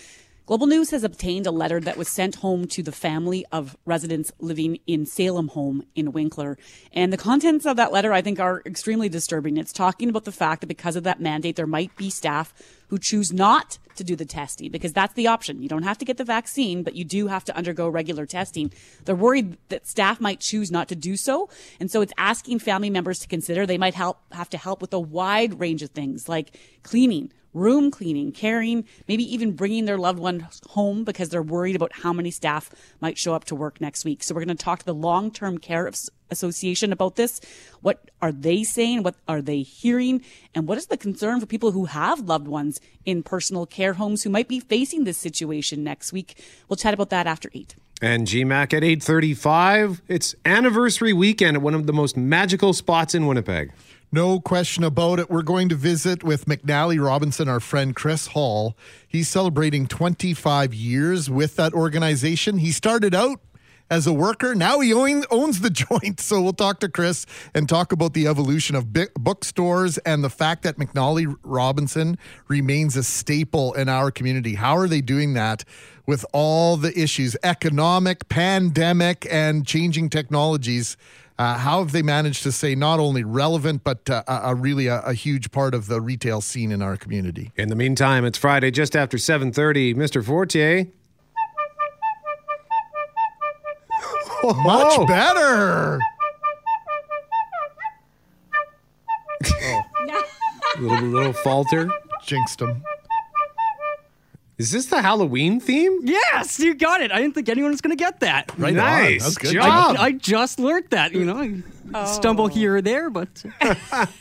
[0.44, 4.32] Global News has obtained a letter that was sent home to the family of residents
[4.40, 6.58] living in Salem Home in Winkler.
[6.92, 9.56] And the contents of that letter, I think, are extremely disturbing.
[9.56, 12.52] It's talking about the fact that because of that mandate, there might be staff
[12.88, 15.62] who choose not to do the testing because that's the option.
[15.62, 18.72] You don't have to get the vaccine, but you do have to undergo regular testing.
[19.04, 21.50] They're worried that staff might choose not to do so.
[21.78, 24.92] And so it's asking family members to consider they might help, have to help with
[24.92, 30.18] a wide range of things like cleaning, room cleaning, caring, maybe even bringing their loved
[30.18, 34.04] one home because they're worried about how many staff might show up to work next
[34.04, 34.22] week.
[34.22, 35.90] So we're going to talk to the long term care
[36.30, 37.40] association about this.
[37.80, 39.02] What are they saying?
[39.02, 40.22] What are they hearing?
[40.54, 44.22] And what is the concern for people who have loved ones in personal care homes
[44.22, 46.42] who might be facing this situation next week?
[46.68, 47.76] We'll chat about that after eight.
[48.00, 50.02] And GMAC at 835.
[50.08, 53.70] It's anniversary weekend at one of the most magical spots in Winnipeg.
[54.14, 55.30] No question about it.
[55.30, 58.76] We're going to visit with McNally Robinson, our friend Chris Hall.
[59.08, 62.58] He's celebrating 25 years with that organization.
[62.58, 63.40] He started out
[63.88, 64.54] as a worker.
[64.54, 65.70] Now he own, owns the
[66.00, 66.20] joint.
[66.20, 70.62] So we'll talk to Chris and talk about the evolution of bookstores and the fact
[70.64, 74.56] that McNally Robinson remains a staple in our community.
[74.56, 75.64] How are they doing that
[76.04, 80.98] with all the issues, economic, pandemic, and changing technologies?
[81.38, 85.00] Uh, how have they managed to stay not only relevant but uh, a, really a,
[85.00, 87.50] a, huge part of the retail scene in our community?
[87.56, 89.94] In the meantime, it's Friday just after seven thirty.
[89.94, 90.24] Mr.
[90.24, 90.86] Fortier.
[94.56, 95.98] Much better.
[99.62, 99.82] oh.
[100.78, 101.88] little little falter.
[102.24, 102.84] Jinxed him.
[104.58, 106.00] Is this the Halloween theme?
[106.02, 107.10] Yes, you got it.
[107.10, 108.52] I didn't think anyone was going to get that.
[108.58, 109.96] Right nice That's good job.
[109.98, 111.12] I, I, just learned that.
[111.12, 111.62] You know, I
[111.94, 112.06] oh.
[112.06, 113.44] stumble here or there, but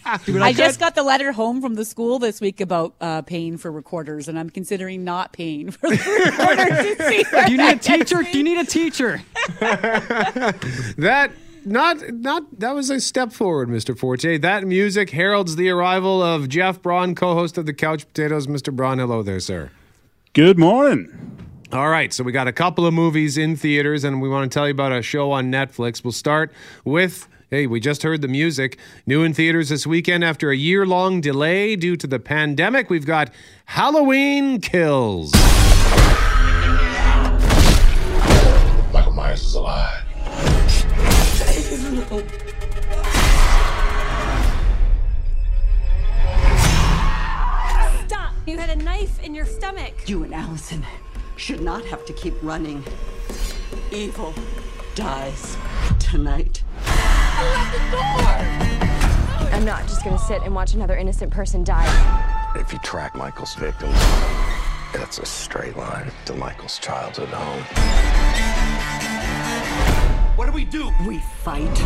[0.05, 3.71] I just got the letter home from the school this week about uh, paying for
[3.71, 5.97] recorders, and I'm considering not paying for the
[7.27, 7.45] recorders.
[7.45, 8.23] Do you need a teacher?
[8.23, 9.21] Do you need a teacher?
[9.59, 11.31] that
[11.65, 13.97] not not that was a step forward, Mr.
[13.97, 14.37] Forte.
[14.37, 18.47] That music heralds the arrival of Jeff Braun, co-host of the Couch Potatoes.
[18.47, 18.73] Mr.
[18.73, 19.71] Braun, hello there, sir.
[20.33, 21.09] Good morning.
[21.73, 24.53] All right, so we got a couple of movies in theaters, and we want to
[24.53, 26.05] tell you about a show on Netflix.
[26.05, 26.53] We'll start
[26.85, 28.79] with Hey, we just heard the music.
[29.05, 32.89] New in theaters this weekend after a year long delay due to the pandemic.
[32.89, 33.29] We've got
[33.65, 35.33] Halloween Kills.
[38.93, 40.05] Michael Myers is alive.
[49.31, 49.93] in your stomach.
[50.09, 50.85] You and Allison
[51.37, 52.83] should not have to keep running.
[53.89, 54.33] Evil
[54.93, 55.55] dies
[55.99, 56.61] tonight.
[59.53, 61.87] I'm not just gonna sit and watch another innocent person die.
[62.57, 63.97] If you track Michael's victims,
[64.93, 67.63] that's a straight line to Michael's childhood home.
[70.35, 70.91] What do we do?
[71.07, 71.81] We fight.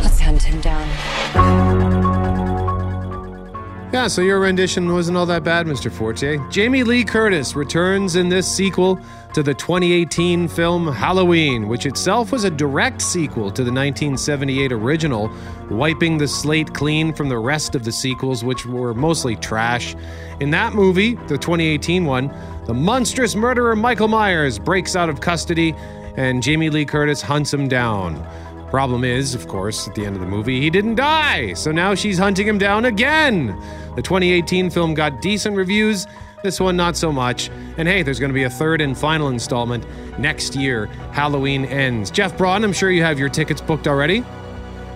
[0.00, 1.97] Let's hunt him down.
[3.90, 5.90] Yeah, so your rendition wasn't all that bad, Mr.
[5.90, 6.38] Forte.
[6.50, 9.00] Jamie Lee Curtis returns in this sequel
[9.32, 15.30] to the 2018 film Halloween, which itself was a direct sequel to the 1978 original,
[15.70, 19.96] wiping the slate clean from the rest of the sequels, which were mostly trash.
[20.38, 22.30] In that movie, the 2018 one,
[22.66, 25.74] the monstrous murderer Michael Myers breaks out of custody
[26.18, 28.16] and Jamie Lee Curtis hunts him down.
[28.70, 31.94] Problem is, of course, at the end of the movie, he didn't die, so now
[31.94, 33.46] she's hunting him down again.
[33.96, 36.06] The 2018 film got decent reviews,
[36.42, 37.50] this one not so much.
[37.78, 39.86] And hey, there's going to be a third and final installment
[40.18, 40.86] next year.
[41.12, 42.10] Halloween ends.
[42.10, 44.24] Jeff Braun, I'm sure you have your tickets booked already.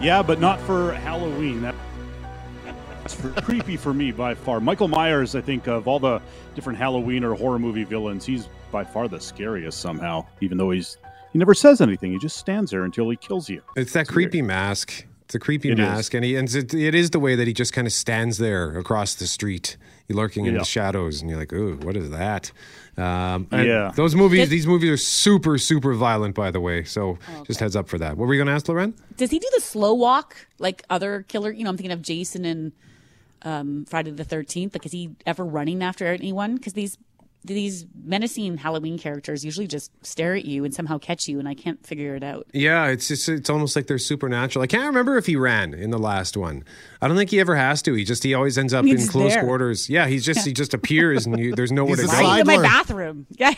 [0.01, 1.63] Yeah, but not for Halloween.
[1.63, 4.61] That's for, creepy for me by far.
[4.61, 6.21] Michael Myers, I think, of all the
[6.55, 10.99] different Halloween or horror movie villains, he's by far the scariest somehow, even though he's
[11.33, 12.13] he never says anything.
[12.13, 13.63] He just stands there until he kills you.
[13.77, 14.49] It's that it's creepy weird.
[14.49, 15.07] mask.
[15.25, 16.17] It's a creepy it mask, is.
[16.17, 18.77] and he and it, it is the way that he just kind of stands there
[18.77, 22.53] across the street, He lurking in the shadows, and you're like, "Ooh, what is that?"
[22.99, 26.85] Um, yeah, those movies, these movies are super, super violent, by the way.
[26.85, 27.43] So okay.
[27.47, 28.19] just heads up for that.
[28.19, 28.93] What were you going to ask, Loren?
[29.17, 31.51] Does he do the slow walk like other killer?
[31.51, 32.73] You know, I'm thinking of Jason and
[33.41, 34.75] um, Friday the Thirteenth.
[34.75, 36.57] Like, is he ever running after anyone?
[36.57, 36.99] Because these
[37.45, 41.55] these menacing Halloween characters usually just stare at you and somehow catch you, and I
[41.55, 42.47] can't figure it out.
[42.53, 44.63] Yeah, it's just it's almost like they're supernatural.
[44.63, 46.65] I can't remember if he ran in the last one.
[47.01, 47.95] I don't think he ever has to.
[47.95, 49.43] He just he always ends up he's in close there.
[49.43, 49.91] quarters.
[49.91, 52.35] Yeah, he's just he just appears and you, there's nowhere he's to go.
[52.37, 53.27] in my bathroom.
[53.37, 53.55] Yeah.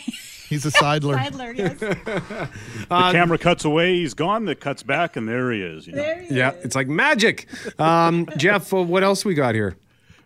[0.49, 1.19] He's a sidler.
[1.19, 1.79] sidler, yes.
[1.79, 2.49] the
[2.91, 4.45] uh, camera cuts away, he's gone.
[4.45, 5.87] The cuts back, and there he is.
[5.87, 6.03] You know?
[6.03, 6.65] There he yeah, is.
[6.67, 7.49] it's like magic.
[7.79, 9.77] Um, Jeff, uh, what else we got here?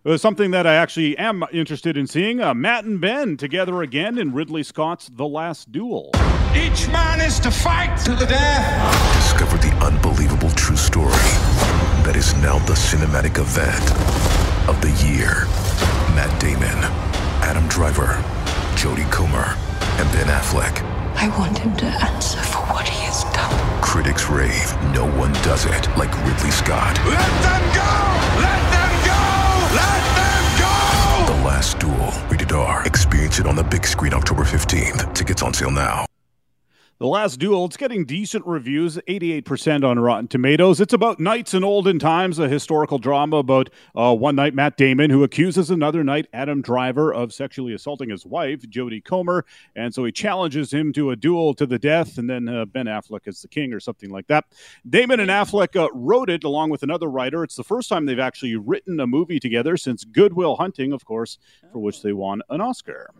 [0.08, 4.16] Uh, something that I actually am interested in seeing uh, Matt and Ben together again
[4.16, 6.12] in Ridley Scott's The Last Duel.
[6.56, 9.14] Each man is to fight to the death.
[9.16, 11.12] Discover the unbelievable true story
[12.08, 13.84] that is now the cinematic event
[14.66, 15.44] of the year.
[16.16, 16.78] Matt Damon,
[17.44, 18.16] Adam Driver,
[18.80, 19.54] Jodie Comer,
[20.00, 20.80] and Ben Affleck.
[21.20, 23.82] I want him to answer for what he has done.
[23.82, 26.96] Critics rave no one does it like Ridley Scott.
[27.04, 28.40] Let them go!
[28.40, 28.97] Let them
[31.44, 32.12] Last Duel.
[32.28, 32.84] Rated R.
[32.86, 35.14] Experience it on the big screen October 15th.
[35.14, 36.04] Tickets on sale now.
[37.00, 40.80] The Last Duel, it's getting decent reviews, 88% on Rotten Tomatoes.
[40.80, 45.08] It's about knights in olden times, a historical drama about uh, one knight, Matt Damon,
[45.08, 49.44] who accuses another knight, Adam Driver, of sexually assaulting his wife, Jodie Comer.
[49.76, 52.86] And so he challenges him to a duel to the death, and then uh, Ben
[52.86, 54.46] Affleck is the king or something like that.
[54.90, 57.44] Damon and Affleck uh, wrote it along with another writer.
[57.44, 61.04] It's the first time they've actually written a movie together since Good Will Hunting, of
[61.04, 61.38] course,
[61.72, 63.14] for which they won an Oscar.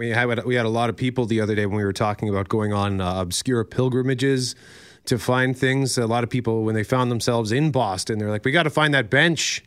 [0.00, 2.30] We had we had a lot of people the other day when we were talking
[2.30, 4.54] about going on uh, obscure pilgrimages
[5.04, 5.98] to find things.
[5.98, 8.70] A lot of people when they found themselves in Boston, they're like, "We got to
[8.70, 9.62] find that bench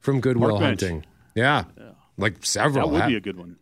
[0.00, 0.58] from Good Will.
[0.58, 1.64] Hunting." Yeah.
[2.18, 2.90] like several.
[2.90, 3.56] That would be a good one.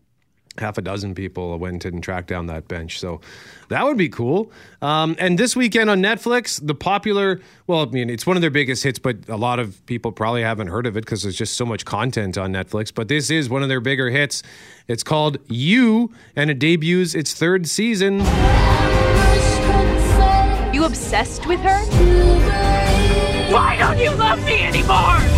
[0.59, 2.99] Half a dozen people went and tracked down that bench.
[3.01, 3.21] So
[3.69, 4.51] that would be cool.
[4.83, 8.51] Um, and this weekend on Netflix, the popular, well, I mean, it's one of their
[8.51, 11.57] biggest hits, but a lot of people probably haven't heard of it because there's just
[11.57, 12.93] so much content on Netflix.
[12.95, 14.43] But this is one of their bigger hits.
[14.89, 18.21] It's called You, and it debuts its third season.
[20.73, 21.81] You obsessed with her?
[23.53, 25.36] Why don't you love me anymore?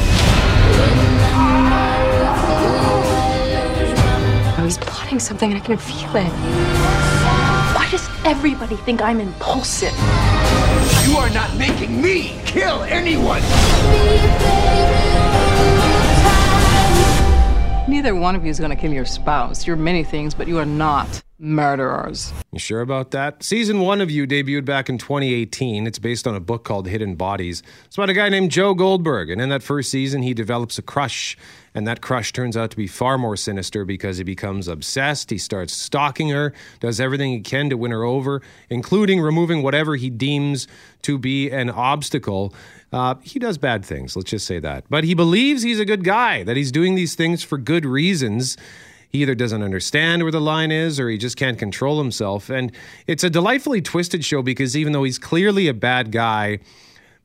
[5.18, 6.30] He's something and I can feel it.
[7.74, 9.92] Why does everybody think I'm impulsive?
[11.08, 13.42] You are not making me kill anyone.
[17.88, 19.66] Neither one of you is going to kill your spouse.
[19.66, 22.32] You're many things, but you are not murderers.
[22.52, 23.42] You sure about that?
[23.42, 25.86] Season one of You debuted back in 2018.
[25.86, 27.62] It's based on a book called Hidden Bodies.
[27.86, 29.30] It's about a guy named Joe Goldberg.
[29.30, 31.36] And in that first season, he develops a crush.
[31.74, 35.30] And that crush turns out to be far more sinister because he becomes obsessed.
[35.30, 39.96] He starts stalking her, does everything he can to win her over, including removing whatever
[39.96, 40.66] he deems
[41.02, 42.54] to be an obstacle.
[42.92, 44.84] Uh, he does bad things, let's just say that.
[44.88, 48.56] But he believes he's a good guy, that he's doing these things for good reasons
[49.10, 52.50] he either doesn't understand where the line is or he just can't control himself.
[52.50, 52.72] And
[53.06, 56.58] it's a delightfully twisted show because even though he's clearly a bad guy,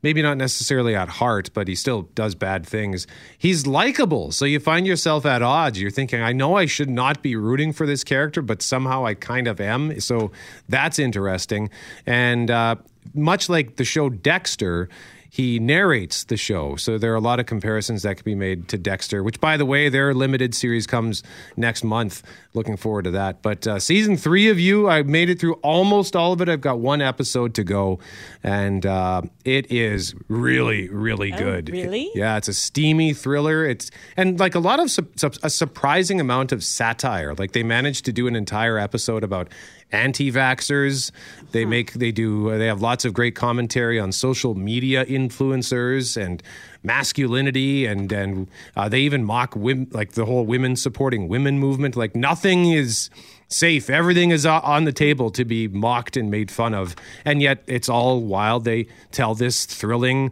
[0.03, 4.31] maybe not necessarily at heart, but he still does bad things, he's likable.
[4.31, 5.81] So you find yourself at odds.
[5.81, 9.15] You're thinking, I know I should not be rooting for this character, but somehow I
[9.15, 9.99] kind of am.
[9.99, 10.31] So
[10.69, 11.69] that's interesting.
[12.05, 12.75] And uh,
[13.13, 14.89] much like the show Dexter,
[15.33, 16.75] he narrates the show.
[16.75, 19.57] So there are a lot of comparisons that could be made to Dexter, which, by
[19.57, 21.23] the way, their limited series comes
[21.57, 22.21] next month.
[22.53, 23.41] Looking forward to that.
[23.41, 26.49] But uh, season three of You, I made it through almost all of it.
[26.49, 27.97] I've got one episode to go,
[28.43, 31.71] and uh, it is really, really good.
[31.71, 32.11] really?
[32.13, 33.65] yeah, it's a steamy thriller.
[33.65, 37.33] It's and like a lot of su- su- a surprising amount of satire.
[37.33, 39.49] Like they managed to do an entire episode about
[39.93, 41.11] anti-vaxxers.
[41.51, 41.69] They hmm.
[41.69, 46.43] make they do uh, they have lots of great commentary on social media influencers and
[46.81, 51.95] masculinity and and uh, they even mock women like the whole women supporting women movement.
[51.95, 53.09] Like nothing is
[53.47, 53.89] safe.
[53.89, 57.63] Everything is uh, on the table to be mocked and made fun of, and yet
[57.67, 60.31] it's all while they tell this thrilling,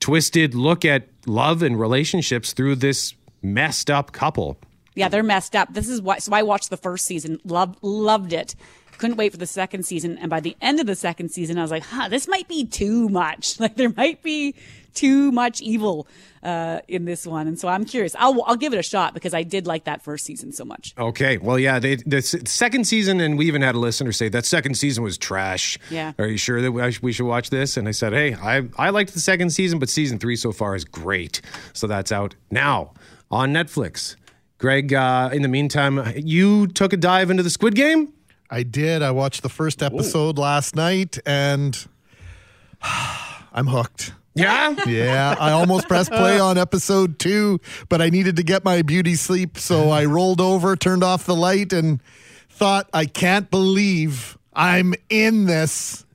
[0.00, 4.56] twisted look at love and relationships through this messed up couple.
[4.96, 5.72] Yeah, they're messed up.
[5.72, 6.18] This is why.
[6.18, 8.56] So I watched the first season, loved loved it.
[8.98, 11.62] Couldn't wait for the second season, and by the end of the second season, I
[11.62, 13.60] was like, "Huh, this might be too much.
[13.60, 14.54] Like there might be
[14.94, 16.08] too much evil
[16.42, 18.16] uh, in this one." And so I'm curious.
[18.18, 20.94] I'll I'll give it a shot because I did like that first season so much.
[20.96, 21.36] Okay.
[21.36, 24.76] Well, yeah, they, the second season, and we even had a listener say that second
[24.76, 25.78] season was trash.
[25.90, 26.14] Yeah.
[26.18, 27.76] Are you sure that we, we should watch this?
[27.76, 30.74] And I said, hey, I, I liked the second season, but season three so far
[30.74, 31.42] is great.
[31.74, 32.94] So that's out now
[33.30, 34.16] on Netflix.
[34.58, 38.12] Greg, uh, in the meantime, you took a dive into the Squid Game?
[38.48, 39.02] I did.
[39.02, 41.86] I watched the first episode last night and
[42.82, 44.12] I'm hooked.
[44.34, 44.74] Yeah?
[44.86, 45.34] Yeah.
[45.38, 49.58] I almost pressed play on episode two, but I needed to get my beauty sleep.
[49.58, 52.00] So I rolled over, turned off the light, and
[52.48, 56.05] thought, I can't believe I'm in this.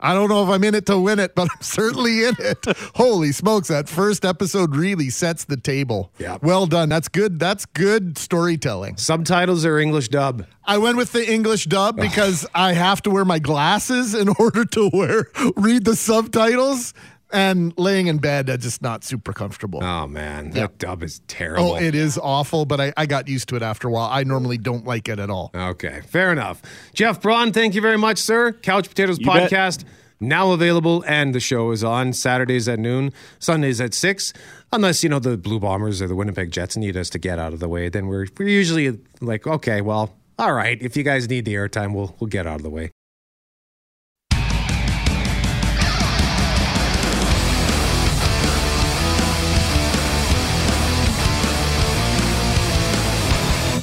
[0.00, 2.64] I don't know if I'm in it to win it, but I'm certainly in it.
[2.94, 6.12] Holy smokes, that first episode really sets the table.
[6.18, 6.38] Yeah.
[6.40, 6.88] Well done.
[6.88, 7.38] That's good.
[7.40, 8.96] That's good storytelling.
[8.96, 10.46] Subtitles or English dub?
[10.64, 14.64] I went with the English dub because I have to wear my glasses in order
[14.64, 16.94] to wear read the subtitles.
[17.30, 19.82] And laying in bed, I'm just not super comfortable.
[19.82, 20.50] Oh, man.
[20.50, 21.72] That dub is oh, terrible.
[21.72, 24.08] Oh, it is awful, but I, I got used to it after a while.
[24.10, 25.50] I normally don't like it at all.
[25.54, 26.62] Okay, fair enough.
[26.94, 28.52] Jeff Braun, thank you very much, sir.
[28.52, 29.50] Couch Potatoes You bet.
[29.50, 29.84] podcast
[30.20, 34.32] now available, and the show is on Saturdays at noon, Sundays at six.
[34.72, 37.52] Unless you know the Blue Bombers or the Winnipeg Jets need us to get out
[37.52, 40.80] of the way, then we're we're usually like, okay, well, all right.
[40.80, 42.90] If you guys need the airtime, we'll we'll get out of the way.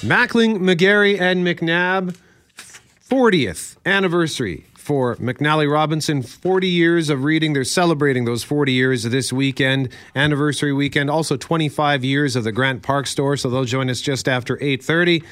[0.06, 2.16] Mackling, McGarry, and McNabb,
[3.10, 6.22] 40th anniversary for McNally Robinson.
[6.22, 7.53] 40 years of reading.
[7.53, 11.10] They're celebrating those 40 years this weekend, anniversary weekend.
[11.10, 13.36] Also 25 years of the Grant Park store.
[13.36, 15.24] So they'll join us just after 8:30.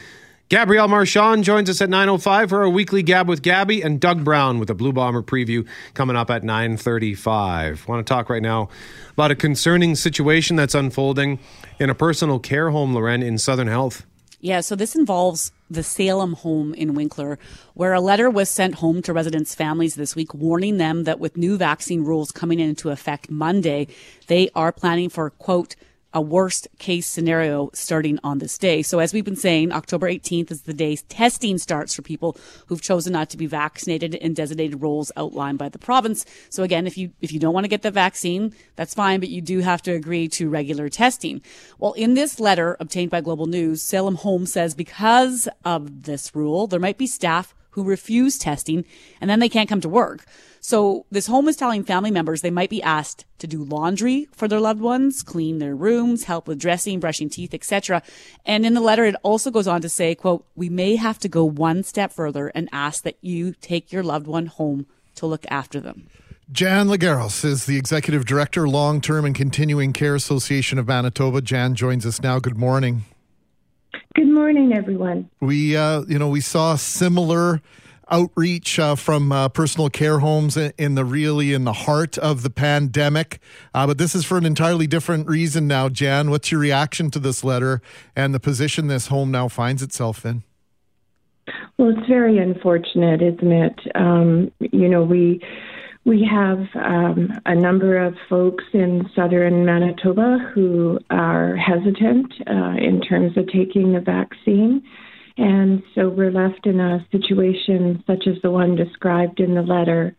[0.50, 4.58] Gabrielle Marchand joins us at 9.05 for our weekly Gab with Gabby, and Doug Brown
[4.58, 7.88] with a Blue Bomber preview coming up at 9.35.
[7.88, 8.70] want to talk right now
[9.12, 11.38] about a concerning situation that's unfolding
[11.80, 14.04] in a personal care home, Loren, in Southern Health.
[14.44, 17.40] Yeah, so this involves the Salem home in Winkler,
[17.76, 21.38] where a letter was sent home to residents' families this week warning them that with
[21.38, 23.88] new vaccine rules coming into effect Monday,
[24.28, 25.78] they are planning for, quote,
[26.14, 28.82] a worst case scenario starting on this day.
[28.82, 32.38] So as we've been saying, October 18th is the day testing starts for people
[32.68, 36.26] who've chosen not to be vaccinated in designated roles outlined by the province.
[36.50, 39.30] So again, if you if you don't want to get the vaccine, that's fine, but
[39.30, 41.42] you do have to agree to regular testing.
[41.80, 46.68] Well, in this letter obtained by Global News, Salem Home says because of this rule,
[46.68, 48.86] there might be staff who refuse testing
[49.20, 50.26] and then they can't come to work.
[50.66, 54.48] So this home is telling family members they might be asked to do laundry for
[54.48, 58.02] their loved ones, clean their rooms, help with dressing, brushing teeth, etc.
[58.46, 61.28] And in the letter, it also goes on to say, quote, we may have to
[61.28, 64.86] go one step further and ask that you take your loved one home
[65.16, 66.08] to look after them.
[66.50, 71.42] Jan Legeros is the Executive Director, Long Term and Continuing Care Association of Manitoba.
[71.42, 72.40] Jan joins us now.
[72.40, 73.04] Good morning.
[74.16, 75.30] Good morning, everyone.
[75.42, 77.62] We, uh, you know, we saw similar
[78.14, 82.50] outreach uh, from uh, personal care homes in the really in the heart of the
[82.50, 83.40] pandemic.
[83.74, 86.30] Uh, but this is for an entirely different reason now, Jan.
[86.30, 87.82] What's your reaction to this letter
[88.16, 90.44] and the position this home now finds itself in?
[91.78, 93.80] Well, it's very unfortunate, isn't it?
[93.96, 95.42] Um, you know, we
[96.06, 103.02] we have um, a number of folks in southern Manitoba who are hesitant uh, in
[103.02, 104.84] terms of taking the vaccine.
[105.38, 110.16] And so we're left in a situation such as the one described in the letter.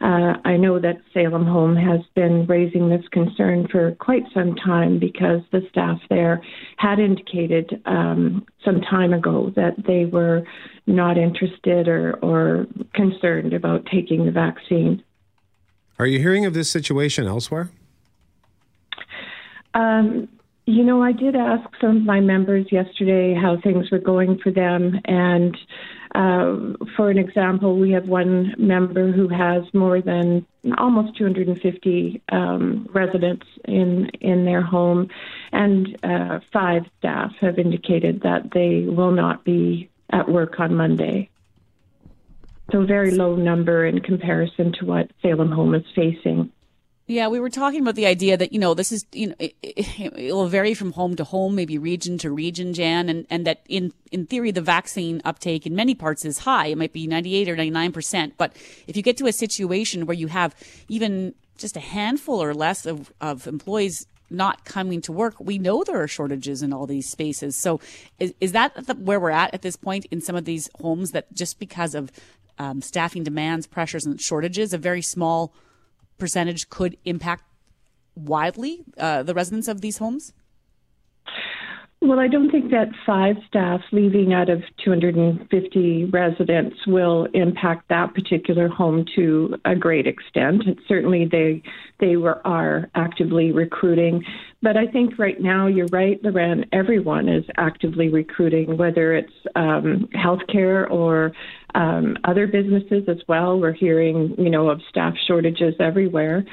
[0.00, 4.98] Uh, I know that Salem Home has been raising this concern for quite some time
[5.00, 6.40] because the staff there
[6.76, 10.44] had indicated um, some time ago that they were
[10.86, 15.02] not interested or, or concerned about taking the vaccine.
[15.98, 17.70] Are you hearing of this situation elsewhere?
[19.74, 20.28] Um,
[20.68, 24.50] you know, I did ask some of my members yesterday how things were going for
[24.50, 25.00] them.
[25.06, 25.56] And
[26.14, 30.44] uh, for an example, we have one member who has more than
[30.76, 35.08] almost 250 um, residents in, in their home,
[35.52, 41.30] and uh, five staff have indicated that they will not be at work on Monday.
[42.72, 46.52] So, very low number in comparison to what Salem Home is facing.
[47.10, 49.54] Yeah, we were talking about the idea that you know this is you know it,
[49.62, 53.62] it, will vary from home to home, maybe region to region, Jan, and and that
[53.66, 56.66] in in theory the vaccine uptake in many parts is high.
[56.66, 58.54] It might be ninety eight or ninety nine percent, but
[58.86, 60.54] if you get to a situation where you have
[60.88, 65.82] even just a handful or less of of employees not coming to work, we know
[65.84, 67.56] there are shortages in all these spaces.
[67.56, 67.80] So,
[68.18, 71.12] is, is that the, where we're at at this point in some of these homes
[71.12, 72.12] that just because of
[72.58, 75.54] um, staffing demands, pressures, and shortages, a very small
[76.18, 77.44] percentage could impact
[78.14, 80.32] widely uh, the residents of these homes?
[82.00, 88.14] Well, I don't think that five staff leaving out of 250 residents will impact that
[88.14, 90.62] particular home to a great extent.
[90.86, 91.60] certainly, they
[91.98, 94.24] they were are actively recruiting,
[94.62, 96.66] but I think right now you're right, Loren.
[96.72, 101.32] Everyone is actively recruiting, whether it's um, healthcare or
[101.74, 103.58] um, other businesses as well.
[103.58, 106.44] We're hearing, you know, of staff shortages everywhere.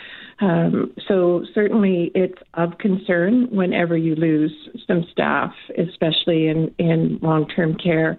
[0.42, 4.52] Um, so certainly it's of concern whenever you lose
[4.86, 8.18] some staff, especially in, in long-term care.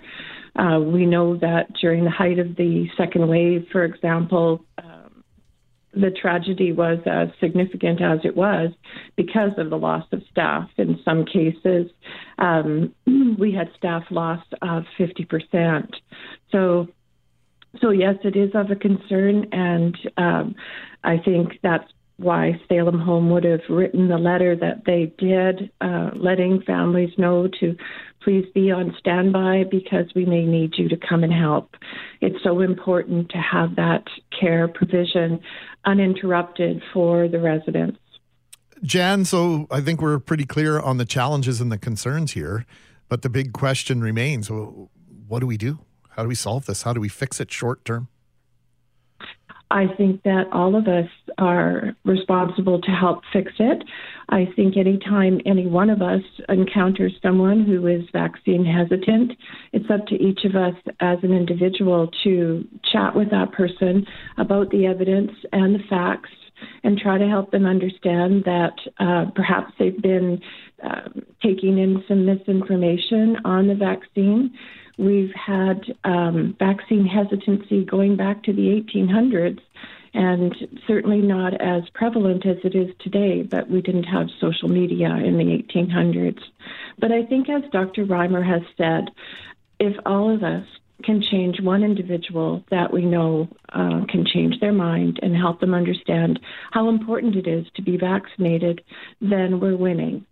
[0.58, 4.64] Uh, we know that during the height of the second wave, for example,
[5.96, 8.70] the tragedy was as significant as it was
[9.16, 10.68] because of the loss of staff.
[10.76, 11.90] In some cases,
[12.38, 12.94] um,
[13.38, 15.88] we had staff loss of 50%.
[16.52, 16.88] So
[17.80, 20.54] so yes, it is of a concern, and um,
[21.04, 26.10] I think that's why Salem Home would have written the letter that they did, uh,
[26.14, 27.76] letting families know to
[28.26, 31.76] please be on standby because we may need you to come and help.
[32.20, 34.02] It's so important to have that
[34.36, 35.38] care provision
[35.84, 38.00] uninterrupted for the residents.
[38.82, 42.66] Jan, so I think we're pretty clear on the challenges and the concerns here,
[43.08, 45.78] but the big question remains what do we do?
[46.10, 46.82] How do we solve this?
[46.82, 48.08] How do we fix it short term?
[49.70, 51.08] I think that all of us
[51.38, 53.82] are responsible to help fix it.
[54.28, 59.32] I think anytime any one of us encounters someone who is vaccine hesitant,
[59.72, 64.06] it's up to each of us as an individual to chat with that person
[64.38, 66.30] about the evidence and the facts
[66.84, 70.40] and try to help them understand that uh, perhaps they've been
[70.82, 74.54] um, taking in some misinformation on the vaccine.
[74.98, 79.60] We've had um, vaccine hesitancy going back to the 1800s
[80.14, 80.54] and
[80.86, 85.36] certainly not as prevalent as it is today, but we didn't have social media in
[85.36, 86.40] the 1800s.
[86.98, 88.06] But I think, as Dr.
[88.06, 89.10] Reimer has said,
[89.78, 90.66] if all of us
[91.04, 95.74] can change one individual that we know uh, can change their mind and help them
[95.74, 96.40] understand
[96.70, 98.82] how important it is to be vaccinated,
[99.20, 100.24] then we're winning.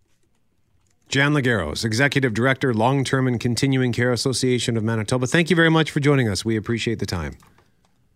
[1.15, 5.29] Jan Legeros, Executive Director, Long Term and Continuing Care Association of Manitoba.
[5.29, 6.45] Thank you very much for joining us.
[6.45, 7.37] We appreciate the time.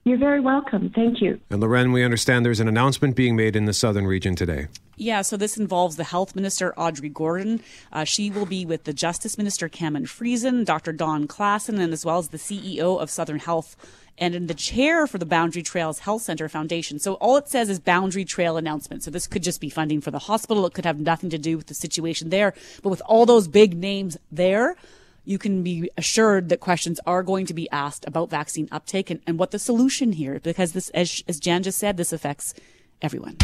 [0.05, 0.91] You're very welcome.
[0.93, 1.39] Thank you.
[1.49, 4.67] And Loren, we understand there's an announcement being made in the southern region today.
[4.97, 7.63] Yeah, so this involves the Health Minister Audrey Gordon.
[7.93, 10.93] Uh, she will be with the Justice Minister Cameron Friesen, Dr.
[10.93, 13.77] Don Claassen, and as well as the CEO of Southern Health
[14.19, 16.99] and in the chair for the Boundary Trails Health Center Foundation.
[16.99, 19.03] So all it says is Boundary Trail announcement.
[19.03, 20.67] So this could just be funding for the hospital.
[20.67, 22.55] It could have nothing to do with the situation there.
[22.83, 24.77] But with all those big names there,
[25.25, 29.21] you can be assured that questions are going to be asked about vaccine uptake and,
[29.27, 32.55] and what the solution here, because this, as, as Jan just said, this affects
[33.03, 33.37] everyone.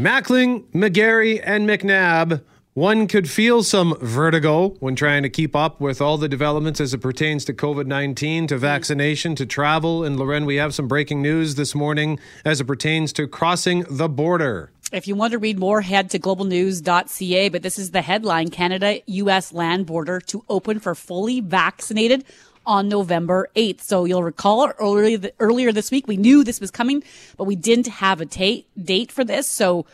[0.00, 2.40] Mackling, McGarry, and McNabb
[2.72, 6.94] one could feel some vertigo when trying to keep up with all the developments as
[6.94, 8.58] it pertains to COVID 19, to mm.
[8.58, 10.02] vaccination, to travel.
[10.02, 14.08] And Loren, we have some breaking news this morning as it pertains to crossing the
[14.08, 14.70] border.
[14.90, 17.48] If you want to read more, head to globalnews.ca.
[17.50, 22.24] But this is the headline Canada US land border to open for fully vaccinated
[22.66, 23.80] on November 8th.
[23.80, 27.02] So you'll recall earlier, earlier this week, we knew this was coming,
[27.36, 29.46] but we didn't have a date for this.
[29.46, 29.86] So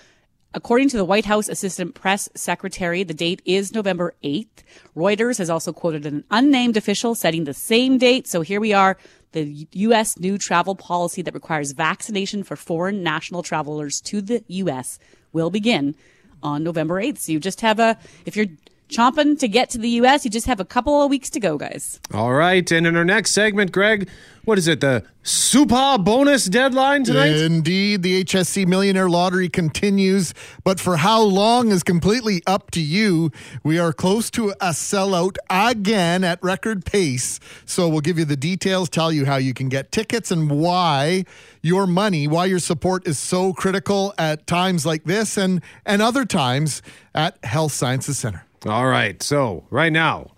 [0.56, 4.64] According to the White House Assistant Press Secretary, the date is November 8th.
[4.96, 8.26] Reuters has also quoted an unnamed official setting the same date.
[8.26, 8.96] So here we are.
[9.32, 10.18] The U.S.
[10.18, 14.98] new travel policy that requires vaccination for foreign national travelers to the U.S.
[15.30, 15.94] will begin
[16.42, 17.18] on November 8th.
[17.18, 18.46] So you just have a, if you're
[18.88, 20.24] chomping to get to the U.S.
[20.24, 22.00] You just have a couple of weeks to go, guys.
[22.12, 22.70] All right.
[22.70, 24.08] And in our next segment, Greg,
[24.44, 24.80] what is it?
[24.80, 27.34] The Super bonus deadline tonight?
[27.34, 28.02] Indeed.
[28.04, 33.32] The HSC Millionaire Lottery continues, but for how long is completely up to you.
[33.64, 37.40] We are close to a sellout again at record pace.
[37.64, 41.24] So we'll give you the details, tell you how you can get tickets, and why
[41.60, 46.24] your money, why your support is so critical at times like this and, and other
[46.24, 46.82] times
[47.16, 48.46] at Health Sciences Center.
[48.66, 49.22] All right.
[49.22, 50.32] So, right now,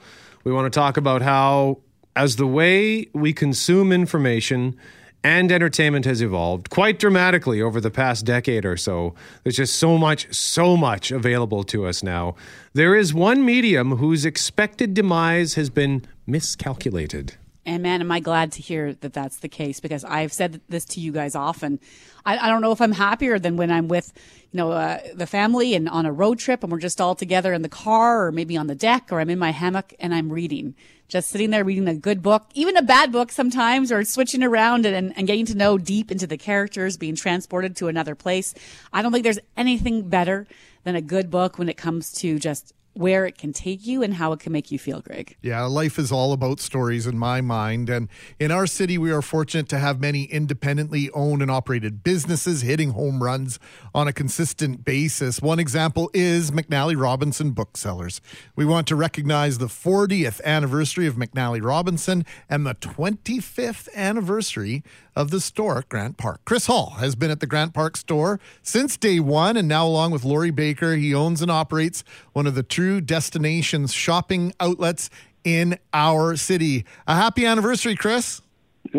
[0.44, 1.78] we want to talk about how,
[2.14, 4.76] as the way we consume information
[5.24, 9.96] and entertainment has evolved quite dramatically over the past decade or so, there's just so
[9.96, 12.34] much, so much available to us now.
[12.74, 17.36] There is one medium whose expected demise has been miscalculated.
[17.68, 20.86] And man, am I glad to hear that that's the case because I've said this
[20.86, 21.80] to you guys often.
[22.24, 24.10] I, I don't know if I'm happier than when I'm with,
[24.52, 27.52] you know, uh, the family and on a road trip and we're just all together
[27.52, 30.32] in the car or maybe on the deck or I'm in my hammock and I'm
[30.32, 30.76] reading,
[31.08, 34.86] just sitting there reading a good book, even a bad book sometimes, or switching around
[34.86, 38.54] and, and getting to know deep into the characters, being transported to another place.
[38.94, 40.46] I don't think there's anything better
[40.84, 44.14] than a good book when it comes to just where it can take you and
[44.14, 45.36] how it can make you feel, Greg.
[45.40, 47.88] Yeah, life is all about stories in my mind.
[47.88, 48.08] And
[48.40, 52.90] in our city, we are fortunate to have many independently owned and operated businesses hitting
[52.90, 53.60] home runs
[53.94, 55.40] on a consistent basis.
[55.40, 58.20] One example is McNally Robinson Booksellers.
[58.56, 64.82] We want to recognize the 40th anniversary of McNally Robinson and the 25th anniversary
[65.18, 66.40] of the store at Grant Park.
[66.44, 70.12] Chris Hall has been at the Grant Park store since day one, and now, along
[70.12, 72.04] with Lori Baker, he owns and operates
[72.34, 75.10] one of the true destinations shopping outlets
[75.42, 76.84] in our city.
[77.08, 78.40] A happy anniversary, Chris.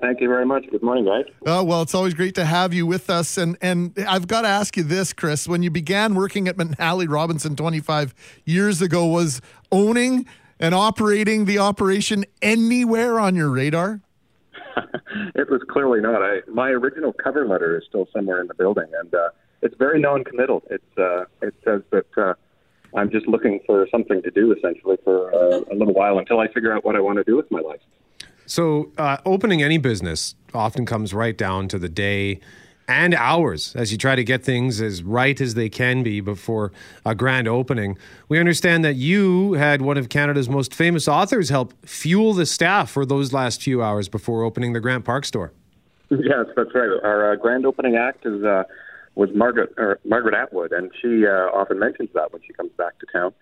[0.00, 0.64] Thank you very much.
[0.70, 1.26] Good morning, guys.
[1.44, 3.36] Oh, well, it's always great to have you with us.
[3.36, 5.46] And and I've got to ask you this, Chris.
[5.46, 8.14] When you began working at McNally Robinson 25
[8.46, 10.24] years ago, was owning
[10.58, 14.00] and operating the operation anywhere on your radar?
[15.34, 16.22] it was clearly not.
[16.22, 19.28] I, my original cover letter is still somewhere in the building, and uh,
[19.62, 20.62] it's very non-committal.
[20.70, 22.34] It's uh, it says that uh,
[22.94, 26.48] I'm just looking for something to do, essentially, for uh, a little while until I
[26.48, 27.80] figure out what I want to do with my life.
[28.46, 32.40] So, uh, opening any business often comes right down to the day
[32.88, 36.72] and hours as you try to get things as right as they can be before
[37.04, 37.98] a grand opening.
[38.28, 42.90] We understand that you had one of Canada's most famous authors help fuel the staff
[42.90, 45.52] for those last few hours before opening the Grant Park store.
[46.10, 46.88] Yes, that's right.
[47.02, 48.62] Our uh, grand opening act is uh,
[49.16, 52.98] was Margaret or Margaret Atwood, and she uh, often mentions that when she comes back
[53.00, 53.32] to town.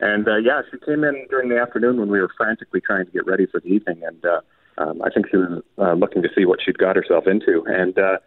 [0.00, 3.12] And uh, yeah, she came in during the afternoon when we were frantically trying to
[3.12, 4.40] get ready for the evening, and uh,
[4.78, 7.98] um, I think she was uh, looking to see what she'd got herself into, and
[7.98, 8.18] uh,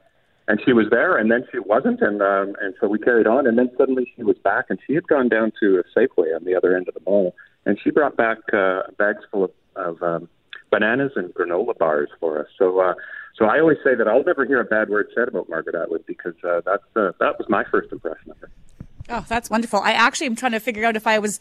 [0.48, 3.48] and she was there, and then she wasn't, and um, and so we carried on,
[3.48, 6.46] and then suddenly she was back, and she had gone down to a Safeway on
[6.46, 7.36] the other end of the mall,
[7.66, 10.30] and she brought back uh, bags full of, of um,
[10.72, 12.48] bananas and granola bars for us.
[12.58, 12.80] So.
[12.80, 12.94] Uh,
[13.38, 16.04] so I always say that I'll never hear a bad word said about Margaret Atwood
[16.08, 18.50] because uh, that's uh, that was my first impression of her.
[19.10, 19.80] Oh, that's wonderful.
[19.80, 21.40] I actually am trying to figure out if I was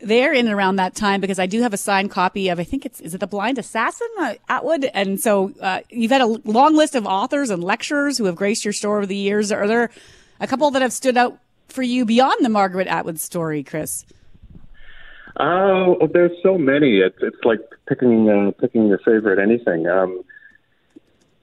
[0.00, 2.64] there in and around that time because I do have a signed copy of I
[2.64, 6.26] think it's is it the Blind Assassin uh, Atwood, and so uh, you've had a
[6.26, 9.50] long list of authors and lecturers who have graced your store over the years.
[9.52, 9.90] Are there
[10.40, 11.38] a couple that have stood out
[11.68, 14.04] for you beyond the Margaret Atwood story, Chris?
[15.38, 16.98] Oh, there's so many.
[16.98, 19.86] It's it's like picking uh, picking your favorite anything.
[19.88, 20.22] Um,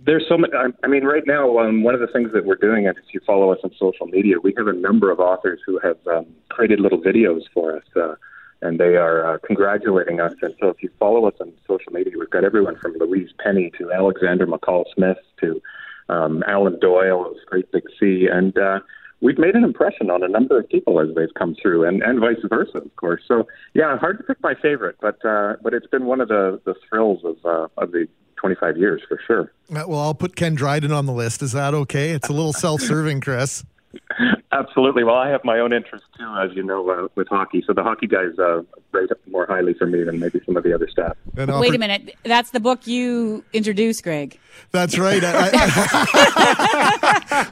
[0.06, 0.54] there's so many.
[0.84, 3.52] I mean, right now, um, one of the things that we're doing, if you follow
[3.52, 7.00] us on social media, we have a number of authors who have um, created little
[7.00, 8.16] videos for us, uh,
[8.62, 10.34] and they are uh, congratulating us.
[10.42, 13.72] And so, if you follow us on social media, we've got everyone from Louise Penny
[13.78, 15.62] to Alexander McCall Smith to
[16.10, 18.80] um, Alan Doyle of Great Big Sea, and uh,
[19.22, 22.20] we've made an impression on a number of people as they've come through, and, and
[22.20, 23.22] vice versa, of course.
[23.28, 26.60] So, yeah, hard to pick my favorite, but uh, but it's been one of the,
[26.66, 28.08] the thrills of uh, of the
[28.38, 29.54] 25 years for sure.
[29.70, 31.44] Uh, Well, I'll put Ken Dryden on the list.
[31.44, 32.10] Is that okay?
[32.10, 33.64] It's a little self-serving, Chris.
[34.52, 35.04] Absolutely.
[35.04, 37.64] Well, I have my own interest too, as you know, uh, with hockey.
[37.66, 38.62] So the hockey guys uh,
[38.92, 41.16] rate up more highly for me than maybe some of the other staff.
[41.36, 44.40] Wait a minute, that's the book you introduced, Greg.
[44.72, 45.24] That's right.
[45.24, 46.68] I, I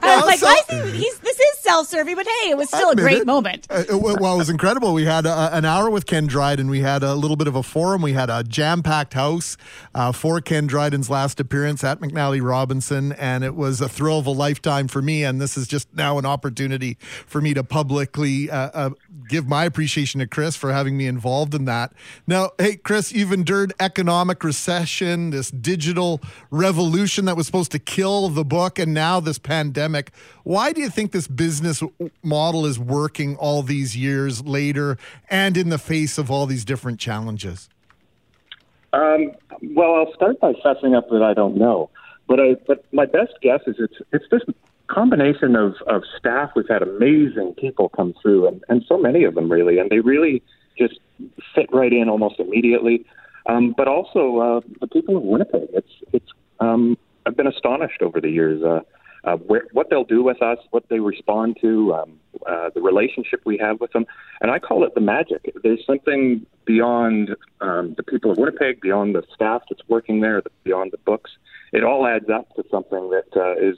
[0.16, 2.96] was like, why is he, he's, this is self-serving, but hey, it was still a
[2.96, 3.26] great it.
[3.26, 3.66] moment.
[3.70, 4.92] Uh, it- well, it was incredible.
[4.92, 6.68] We had uh, an hour with Ken Dryden.
[6.68, 8.02] We had a little bit of a forum.
[8.02, 9.56] We had a jam-packed house
[9.94, 14.26] uh, for Ken Dryden's last appearance at McNally Robinson, and it was a thrill of
[14.26, 15.24] a lifetime for me.
[15.24, 18.90] And this is just now an opportunity for me to publicly uh, uh,
[19.28, 21.92] give my appreciation to Chris for having me involved in that.
[22.26, 26.20] Now, hey, Chris, you've endured economic recession, this digital
[26.50, 30.12] revolution that was supposed to kill the book, and now this pandemic.
[30.44, 31.82] Why do you think this business
[32.22, 34.96] model is working all these years later
[35.28, 37.68] and in the face of all these different challenges?
[38.92, 39.32] Um,
[39.74, 41.90] well, I'll start by fessing up that I don't know,
[42.26, 44.42] but I but my best guess is it's it's this
[44.90, 46.50] combination of of staff.
[46.56, 50.00] We've had amazing people come through, and and so many of them really, and they
[50.00, 50.42] really
[50.78, 50.98] just
[51.54, 53.04] fit right in almost immediately.
[53.46, 55.68] Um, but also uh, the people of Winnipeg.
[55.72, 56.30] It's it's
[56.60, 58.62] um, I've been astonished over the years.
[58.62, 58.80] Uh,
[59.24, 63.42] uh, where, what they'll do with us, what they respond to, um, uh, the relationship
[63.44, 64.06] we have with them,
[64.40, 65.52] and I call it the magic.
[65.62, 70.92] There's something beyond um, the people of Winnipeg, beyond the staff that's working there, beyond
[70.92, 71.30] the books.
[71.72, 73.76] It all adds up to something that uh, is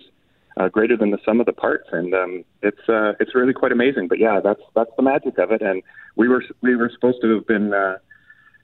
[0.56, 3.72] uh, greater than the sum of the parts, and um, it's uh, it's really quite
[3.72, 4.08] amazing.
[4.08, 5.62] But yeah, that's that's the magic of it.
[5.62, 5.82] And
[6.16, 7.72] we were we were supposed to have been.
[7.72, 7.98] Uh,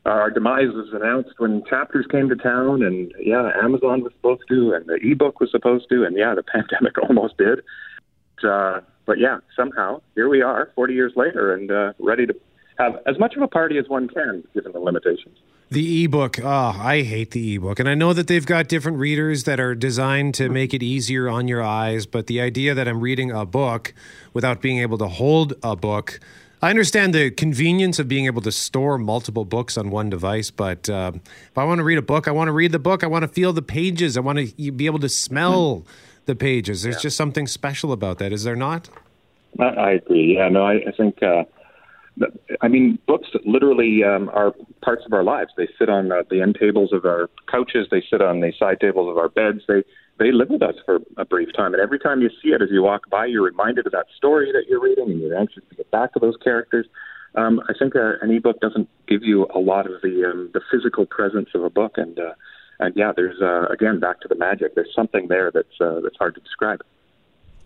[0.05, 4.73] our demise was announced when chapters came to town, and yeah, Amazon was supposed to,
[4.73, 7.61] and the ebook was supposed to, and yeah, the pandemic almost did.
[8.43, 12.35] Uh, but yeah, somehow here we are, 40 years later, and uh, ready to
[12.79, 15.37] have as much of a party as one can, given the limitations.
[15.71, 16.49] The ebook, oh,
[16.81, 17.79] I hate the ebook.
[17.79, 21.29] And I know that they've got different readers that are designed to make it easier
[21.29, 23.93] on your eyes, but the idea that I'm reading a book
[24.33, 26.21] without being able to hold a book,
[26.63, 30.89] I understand the convenience of being able to store multiple books on one device, but
[30.89, 33.05] uh, if I want to read a book, I want to read the book.
[33.05, 34.17] I want to feel the pages.
[34.17, 35.85] I want to be able to smell
[36.25, 36.83] the pages.
[36.83, 38.89] There's just something special about that, is there not?
[39.59, 40.37] I, I agree.
[40.37, 41.23] Yeah, no, I, I think.
[41.23, 41.45] Uh,
[42.61, 44.53] I mean, books literally um, are
[44.83, 45.51] parts of our lives.
[45.57, 47.87] They sit on uh, the end tables of our couches.
[47.91, 49.63] They sit on the side tables of our beds.
[49.69, 49.85] They
[50.19, 51.75] they live with us for a brief time.
[51.75, 54.51] And every time you see it, as you walk by, you're reminded of that story
[54.53, 56.87] that you're reading, and you're anxious to get back to those characters.
[57.35, 60.61] Um, I think uh, an ebook doesn't give you a lot of the um, the
[60.71, 62.35] physical presence of a book, and uh,
[62.81, 64.75] and yeah, there's uh, again back to the magic.
[64.75, 66.81] There's something there that's uh, that's hard to describe.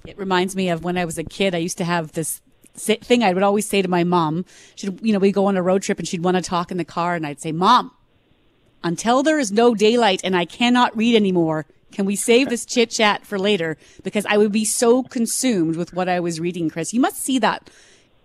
[0.05, 1.55] It reminds me of when I was a kid.
[1.55, 2.43] I used to have this
[2.75, 4.45] thing I would always say to my mom.
[4.75, 6.77] She'd, you know, we'd go on a road trip and she'd want to talk in
[6.77, 7.93] the car, and I'd say, "Mom,
[8.83, 12.91] until there is no daylight and I cannot read anymore, can we save this chit
[12.91, 13.77] chat for later?
[14.03, 16.95] Because I would be so consumed with what I was reading, Chris.
[16.95, 17.71] You must see that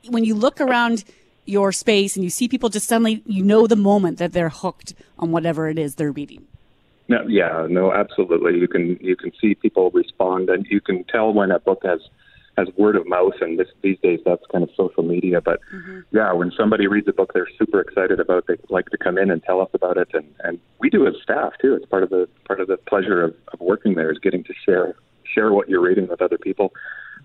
[0.07, 1.03] when you look around
[1.45, 4.93] your space and you see people just suddenly, you know, the moment that they're hooked
[5.19, 6.45] on whatever it is they're reading.
[7.09, 8.59] No, yeah, no, absolutely.
[8.59, 12.01] You can you can see people respond and you can tell when a book has
[12.57, 15.39] has word of mouth, and this, these days that's kind of social media.
[15.41, 15.59] But
[16.11, 19.29] yeah, when somebody reads a book they're super excited about, they like to come in
[19.29, 21.75] and tell us about it, and and we do as staff too.
[21.75, 24.53] It's part of the part of the pleasure of, of working there is getting to
[24.65, 24.95] share
[25.33, 26.73] share what you're reading with other people.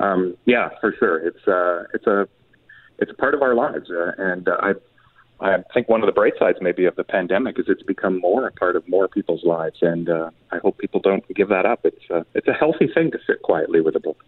[0.00, 2.28] Um, yeah, for sure, it's uh, it's a
[2.98, 4.72] it's a part of our lives, uh, and uh, I
[5.40, 8.46] I think one of the bright sides maybe of the pandemic is it's become more
[8.46, 11.80] a part of more people's lives, and uh, I hope people don't give that up.
[11.84, 14.24] It's uh, it's a healthy thing to sit quietly with a book.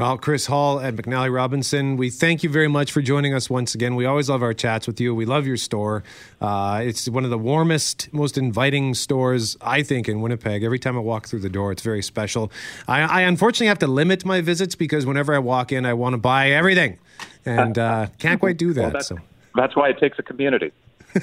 [0.00, 3.74] Well, Chris Hall at McNally Robinson, we thank you very much for joining us once
[3.74, 3.96] again.
[3.96, 5.14] We always love our chats with you.
[5.14, 6.02] We love your store.
[6.40, 10.62] Uh, it's one of the warmest, most inviting stores, I think, in Winnipeg.
[10.62, 12.50] Every time I walk through the door, it's very special.
[12.88, 16.14] I, I unfortunately have to limit my visits because whenever I walk in, I want
[16.14, 16.96] to buy everything,
[17.44, 18.80] and uh, can't quite do that.
[18.80, 19.18] Well, that's, so.
[19.54, 20.72] that's why it takes a community.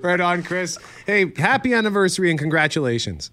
[0.00, 0.78] right on, Chris.
[1.06, 3.32] Hey, happy anniversary and congratulations.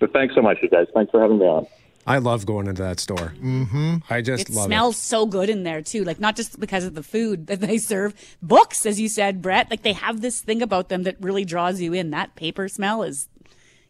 [0.00, 0.88] So thanks so much, you guys.
[0.92, 1.68] Thanks for having me on.
[2.06, 3.34] I love going into that store.
[3.40, 3.96] Mm-hmm.
[4.08, 6.02] I just love it love smells so good in there too.
[6.04, 9.70] Like not just because of the food that they serve, books, as you said, Brett.
[9.70, 12.10] Like they have this thing about them that really draws you in.
[12.10, 13.28] That paper smell is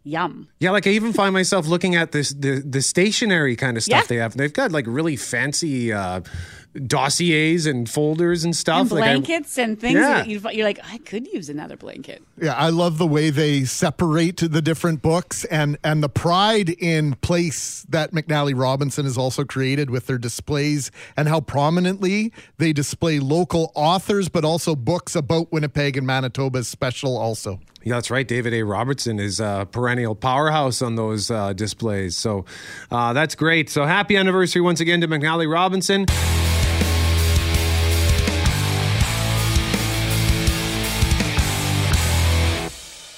[0.02, 0.48] yum.
[0.58, 4.02] Yeah, like I even find myself looking at this the the stationary kind of stuff
[4.02, 4.06] Yeah.
[4.08, 4.36] they have.
[4.36, 6.22] They've got like really fancy uh,
[6.86, 8.82] dossiers and folders and stuff.
[8.82, 9.94] And Like, I- blankets and things.
[9.94, 10.14] Yeah.
[10.22, 12.22] that you- You're like, I could use another blanket.
[12.40, 17.14] Yeah, I love the way they separate the different books and and the pride in
[17.16, 23.18] place that McNally Robinson has also created with their displays and how prominently they display
[23.18, 27.60] local authors, but also books about Winnipeg and Manitoba is special also.
[27.82, 28.26] Yeah, that's right.
[28.28, 28.62] David A.
[28.62, 32.16] Robertson is a perennial powerhouse on those uh, displays.
[32.16, 32.44] So
[32.90, 33.70] uh, that's great.
[33.70, 36.04] So happy anniversary once again to McNally Robinson.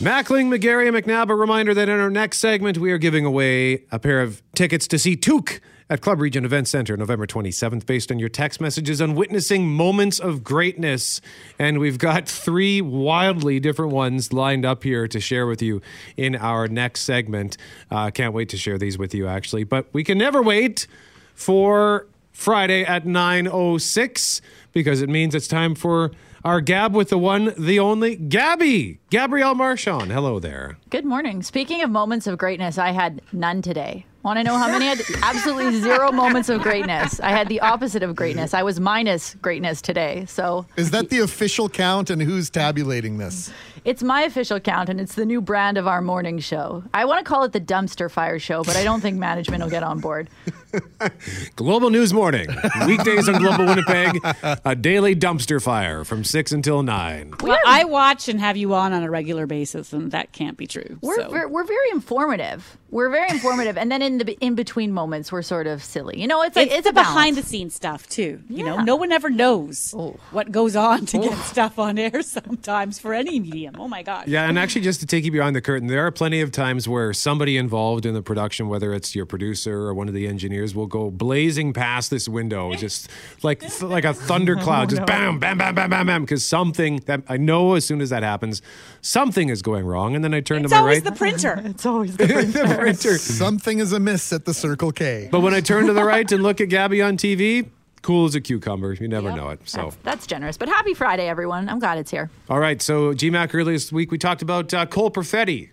[0.02, 1.30] Mackling, McGarry, and McNabb.
[1.30, 4.88] A reminder that in our next segment, we are giving away a pair of tickets
[4.88, 9.00] to see Took at Club Regent Event Center November 27th, based on your text messages
[9.00, 11.20] on witnessing moments of greatness.
[11.56, 15.80] And we've got three wildly different ones lined up here to share with you
[16.16, 17.56] in our next segment.
[17.88, 19.62] Uh, can't wait to share these with you, actually.
[19.62, 20.88] But we can never wait
[21.36, 24.40] for Friday at 9.06
[24.72, 26.10] because it means it's time for
[26.44, 28.98] our Gab with the one, the only Gabby.
[29.10, 30.10] Gabrielle Marchand.
[30.10, 30.78] Hello there.
[30.90, 31.42] Good morning.
[31.42, 34.06] Speaking of moments of greatness, I had none today.
[34.22, 34.86] Want to know how many?
[34.86, 37.18] I had absolutely zero moments of greatness.
[37.18, 38.54] I had the opposite of greatness.
[38.54, 40.26] I was minus greatness today.
[40.26, 43.52] So Is that the official count and who's tabulating this?
[43.84, 46.84] It's my official count, and it's the new brand of our morning show.
[46.94, 49.70] I want to call it the dumpster fire show, but I don't think management will
[49.70, 50.28] get on board.
[51.56, 52.48] Global News Morning.
[52.86, 54.18] Weekdays on Global Winnipeg.
[54.64, 57.34] A daily dumpster fire from 6 until 9.
[57.42, 60.66] Well, I watch and have you on on a regular basis, and that can't be
[60.66, 60.98] true.
[61.00, 61.28] We're, so.
[61.30, 62.78] ver- we're very informative.
[62.90, 66.20] We're very informative, and then in the in between moments, we're sort of silly.
[66.20, 68.42] You know, it's like it's, it's, a behind the scenes stuff too.
[68.50, 70.16] You know, no one ever knows Oh.
[70.30, 73.71] what goes on to get stuff on air sometimes for any medium.
[73.78, 74.28] Oh my god.
[74.28, 76.88] Yeah, and actually, just to take you behind the curtain, there are plenty of times
[76.88, 80.74] where somebody involved in the production, whether it's your producer or one of the engineers,
[80.74, 83.08] will go blazing past this window, just
[83.42, 87.22] like like a thundercloud, just oh, bam, bam, bam, bam, bam, bam, because something that
[87.28, 88.62] I know as soon as that happens,
[89.00, 91.04] something is going wrong, and then I turn It's to my always right.
[91.04, 91.62] the printer.
[91.64, 93.18] it's always the the printer.
[93.18, 95.28] Something is amiss at the Circle K.
[95.30, 97.68] But when I turn to the right and look at Gabby on TV,
[98.02, 98.92] cool as a cucumber.
[98.92, 99.60] You never know it.
[99.64, 99.84] So.
[99.84, 100.58] That's, that's generous.
[100.58, 101.68] But happy Friday, everyone.
[101.68, 102.30] I'm glad it's here.
[102.50, 105.70] All right, so GMAC earlier this week we talked about uh, Cole Perfetti.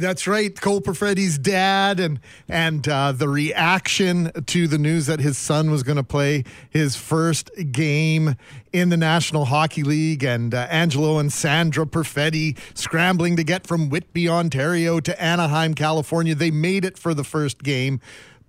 [0.00, 5.36] That's right, Cole Perfetti's dad, and and uh, the reaction to the news that his
[5.36, 8.36] son was going to play his first game
[8.72, 13.90] in the National Hockey League, and uh, Angelo and Sandra Perfetti scrambling to get from
[13.90, 16.34] Whitby, Ontario, to Anaheim, California.
[16.34, 18.00] They made it for the first game.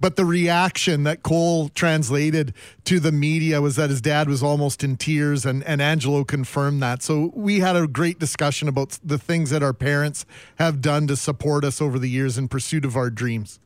[0.02, 4.84] But the reaction that Cole translated to the media was that his dad was almost
[4.84, 7.04] in tears, and, and Angelo confirmed that.
[7.04, 10.26] So we had a great discussion about the things that our parents
[10.56, 13.60] have done to support us over the years in pursuit of our dreams.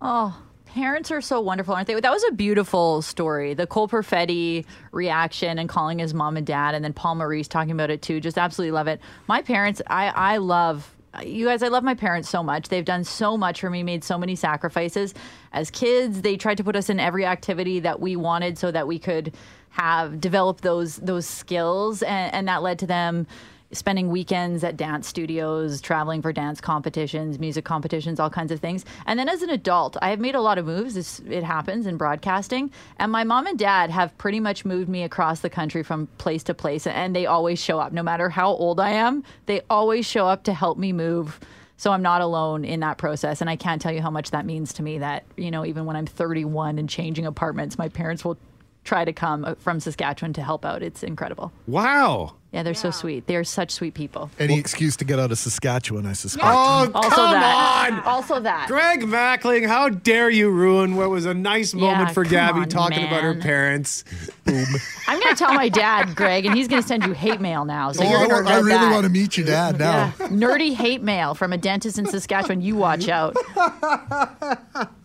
[0.00, 1.98] Oh, parents are so wonderful, aren't they?
[1.98, 3.54] That was a beautiful story.
[3.54, 7.72] The Cole Perfetti reaction and calling his mom and dad, and then Paul Maurice talking
[7.72, 8.20] about it too.
[8.20, 9.00] Just absolutely love it.
[9.26, 10.94] My parents, I, I love.
[11.24, 12.68] You guys, I love my parents so much.
[12.68, 15.14] They've done so much for me, made so many sacrifices.
[15.52, 18.86] As kids, they tried to put us in every activity that we wanted so that
[18.86, 19.34] we could
[19.70, 23.26] have develop those those skills and, and that led to them
[23.72, 28.84] spending weekends at dance studios, traveling for dance competitions, music competitions, all kinds of things.
[29.06, 30.94] And then as an adult, I have made a lot of moves.
[30.94, 32.70] This, it happens in broadcasting.
[32.98, 36.42] And my mom and dad have pretty much moved me across the country from place
[36.44, 36.86] to place.
[36.86, 37.92] And they always show up.
[37.92, 41.38] No matter how old I am, they always show up to help me move
[41.78, 43.40] So I'm not alone in that process.
[43.40, 45.86] And I can't tell you how much that means to me that, you know, even
[45.86, 48.36] when I'm 31 and changing apartments, my parents will
[48.84, 50.82] try to come uh, from Saskatchewan to help out.
[50.82, 51.52] It's incredible.
[51.66, 52.34] Wow.
[52.50, 53.26] Yeah, they're so sweet.
[53.26, 54.30] They're such sweet people.
[54.38, 56.46] Any excuse to get out of Saskatchewan, I suspect.
[56.46, 57.90] Oh, Also come that.
[57.92, 58.00] on.
[58.04, 58.68] Also that.
[58.68, 62.68] Greg Mackling, how dare you ruin what was a nice moment Yeah, for Gabby on,
[62.70, 63.42] talking about her man.
[63.42, 64.02] parents?
[64.46, 67.66] I'm going to tell my dad, Greg, and he's going to send you hate mail
[67.66, 67.92] now.
[67.92, 68.92] So Oh, you're I, going to I regret really that.
[68.94, 70.14] want to meet your dad now.
[70.18, 72.62] Yeah, nerdy hate mail from a dentist in Saskatchewan.
[72.62, 73.36] You watch out.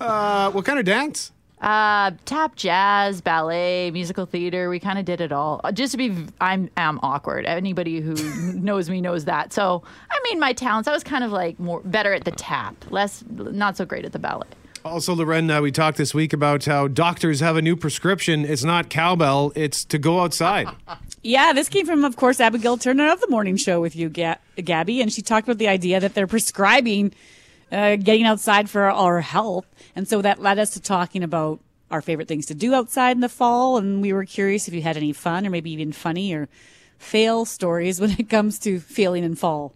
[0.00, 1.32] Uh, what kind of dance?
[1.64, 4.68] Uh, tap, jazz, ballet, musical theater.
[4.68, 5.62] We kind of did it all.
[5.64, 7.46] Uh, Just to be, I'm am awkward.
[7.46, 8.12] Anybody who
[8.52, 9.54] knows me knows that.
[9.54, 10.86] So, I mean, my talents.
[10.88, 14.12] I was kind of like more better at the tap, less, not so great at
[14.12, 14.46] the ballet.
[14.84, 18.44] Also, Loren, uh, we talked this week about how doctors have a new prescription.
[18.44, 20.68] It's not cowbell, it's to go outside.
[21.26, 24.36] Yeah, this came from, of course, Abigail Turner of the morning show with you, Ga-
[24.56, 27.14] Gabby, and she talked about the idea that they're prescribing
[27.74, 29.66] uh, getting outside for our health,
[29.96, 31.60] and so that led us to talking about
[31.90, 34.82] our favorite things to do outside in the fall, and we were curious if you
[34.82, 36.48] had any fun or maybe even funny or
[36.98, 39.74] fail stories when it comes to feeling in fall.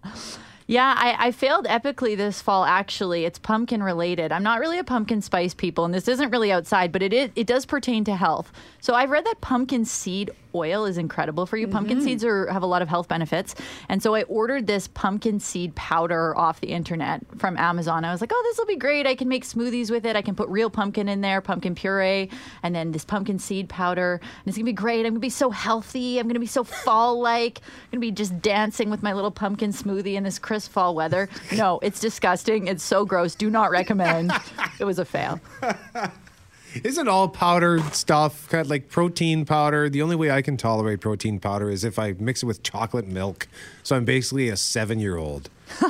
[0.71, 2.67] Yeah, I, I failed epically this fall.
[2.67, 4.33] Actually, it's pumpkin related.
[4.33, 7.31] I'm not really a pumpkin spice people, and this isn't really outside, but it is,
[7.37, 8.53] it does pertain to health.
[8.81, 11.69] So I've read that pumpkin seed oil is incredible for you.
[11.69, 12.07] Pumpkin mm-hmm.
[12.07, 13.55] seeds are have a lot of health benefits,
[13.89, 18.05] and so I ordered this pumpkin seed powder off the internet from Amazon.
[18.05, 19.07] I was like, oh, this will be great.
[19.07, 20.17] I can make smoothies with it.
[20.17, 22.31] I can put real pumpkin in there, pumpkin puree,
[22.63, 25.07] and then this pumpkin seed powder, and it's gonna be great.
[25.07, 26.19] I'm gonna be so healthy.
[26.19, 27.61] I'm gonna be so fall like.
[27.61, 31.29] I'm gonna be just dancing with my little pumpkin smoothie in this crisp fall weather.
[31.53, 32.67] No, it's disgusting.
[32.67, 33.35] It's so gross.
[33.35, 34.33] Do not recommend.
[34.81, 35.41] it was a fail.
[36.85, 39.89] Isn't all powdered stuff kind of like protein powder?
[39.89, 43.07] The only way I can tolerate protein powder is if I mix it with chocolate
[43.07, 43.49] milk.
[43.83, 45.51] So I'm basically a seven year old.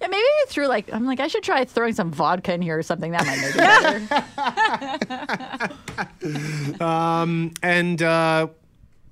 [0.00, 2.78] Yeah, maybe I threw like I'm like I should try throwing some vodka in here
[2.78, 3.12] or something.
[3.12, 3.54] That might make
[6.20, 6.84] it better.
[6.84, 8.48] Um, and uh,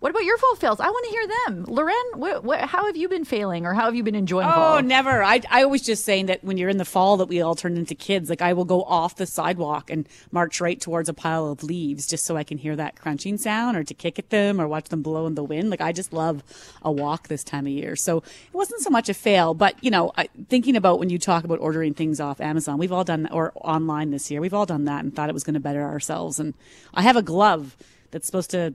[0.04, 0.80] What about your fall fails?
[0.80, 1.64] I want to hear them.
[1.66, 4.72] Loren, what, what, how have you been failing or how have you been enjoying fall?
[4.72, 4.82] Oh, fall?
[4.82, 5.24] never.
[5.24, 7.78] I, I was just saying that when you're in the fall that we all turn
[7.78, 11.46] into kids, like I will go off the sidewalk and march right towards a pile
[11.46, 14.60] of leaves just so I can hear that crunching sound or to kick at them
[14.60, 15.70] or watch them blow in the wind.
[15.70, 16.42] Like I just love
[16.82, 17.96] a walk this time of year.
[17.96, 21.18] So it wasn't so much a fail, but you know, I, thinking about when you
[21.18, 24.42] talk about ordering things off Amazon, we've all done that or online this year.
[24.42, 26.38] We've all done that and thought it was going to better ourselves.
[26.38, 26.52] And
[26.92, 27.74] I have a glove
[28.10, 28.74] that's supposed to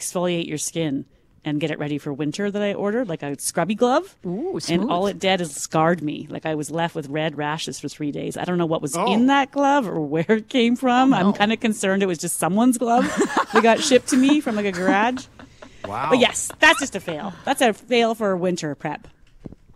[0.00, 1.04] exfoliate your skin
[1.42, 4.14] and get it ready for winter that I ordered, like a scrubby glove.
[4.26, 6.26] Ooh, and all it did is scarred me.
[6.28, 8.36] Like I was left with red rashes for three days.
[8.36, 9.10] I don't know what was Oh.
[9.10, 11.14] in that glove or where it came from.
[11.14, 13.04] I'm kind of concerned it was just someone's glove
[13.54, 15.24] that got shipped to me from like a garage.
[15.86, 16.10] wow.
[16.10, 17.32] But yes, that's just a fail.
[17.46, 19.08] That's a fail for winter prep.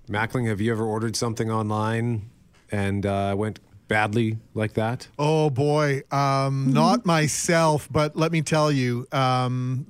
[0.06, 2.28] Mackling, have you ever ordered something online
[2.70, 3.58] and uh, went
[3.88, 5.08] badly like that?
[5.18, 9.86] Oh boy, um, not myself, but let me tell you, um,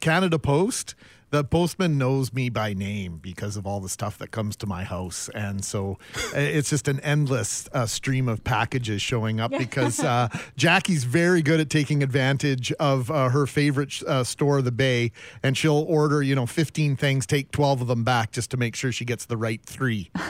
[0.00, 0.94] Canada Post.
[1.30, 4.84] The postman knows me by name because of all the stuff that comes to my
[4.84, 9.50] house, and so uh, it's just an endless uh, stream of packages showing up.
[9.50, 14.70] Because uh, Jackie's very good at taking advantage of uh, her favorite uh, store, the
[14.70, 15.10] Bay,
[15.42, 18.76] and she'll order you know fifteen things, take twelve of them back just to make
[18.76, 20.10] sure she gets the right three.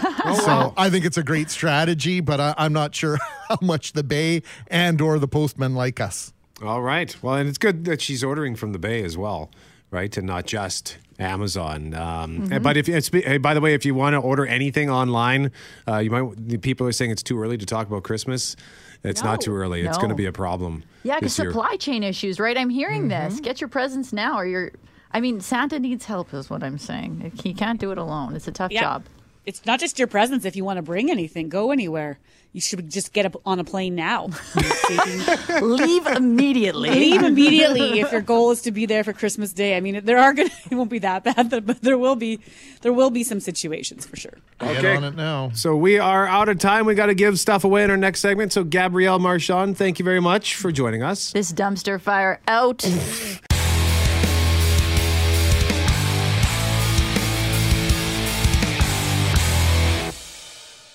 [0.44, 3.18] so I think it's a great strategy, but I, I'm not sure
[3.50, 6.32] how much the Bay and or the postman like us.
[6.62, 7.14] All right.
[7.22, 9.50] Well, and it's good that she's ordering from the Bay as well,
[9.90, 10.14] right?
[10.16, 11.92] And not just Amazon.
[11.94, 12.62] Um, Mhm.
[12.62, 15.50] But if it's, hey, by the way, if you want to order anything online,
[15.86, 16.48] uh, you might.
[16.48, 18.56] The people are saying it's too early to talk about Christmas.
[19.04, 19.82] It's not too early.
[19.82, 20.82] It's going to be a problem.
[21.04, 21.52] Yeah, because this year.
[21.52, 22.56] supply chain issues, right?
[22.56, 23.28] I'm hearing Mm-hmm.
[23.30, 23.40] this.
[23.40, 24.72] Get your presents now, or you're.
[25.12, 27.32] I mean, Santa needs help, is what I'm saying.
[27.42, 28.34] He can't do it alone.
[28.34, 28.80] It's a tough Yeah.
[28.82, 29.04] job.
[29.46, 30.44] It's not just your presents.
[30.44, 32.18] If you want to bring anything, go anywhere.
[32.52, 34.28] You should just get up on a plane now.
[35.60, 36.88] Leave immediately.
[36.90, 39.76] Leave immediately if your goal is to be there for Christmas Day.
[39.76, 42.40] I mean, there are gonna it won't be that bad, but there will be
[42.80, 44.38] there will be some situations for sure.
[44.58, 45.50] Get on it now.
[45.54, 46.86] So we are out of time.
[46.86, 48.52] We got to give stuff away in our next segment.
[48.52, 51.32] So Gabrielle Marchand, thank you very much for joining us.
[51.32, 52.84] This dumpster fire out.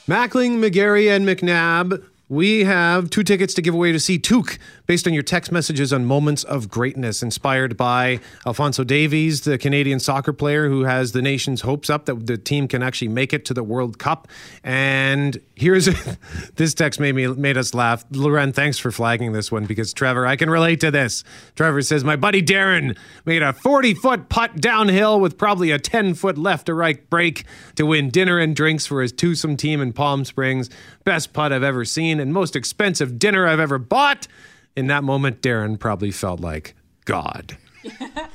[0.08, 2.04] Mackling, McGarry, and McNabb.
[2.32, 5.92] we have two tickets to give away to see Took based on your text messages
[5.92, 11.22] on moments of greatness, inspired by Alphonso Davies, the Canadian soccer player who has the
[11.22, 14.30] nation's hopes up that the team can actually make it to the World Cup.
[14.64, 15.86] And here's
[16.56, 18.04] this text made me made us laugh.
[18.12, 21.24] Loren, thanks for flagging this one because Trevor, I can relate to this.
[21.56, 26.16] Trevor says my buddy Darren made a 40 foot putt downhill with probably a 10
[26.16, 27.46] foot left to right break
[27.76, 30.70] to win dinner and drinks for his twosome team in Palm Springs.
[31.04, 34.28] Best putt I've ever seen and most expensive dinner I've ever bought.
[34.76, 37.58] In that moment, Darren probably felt like God.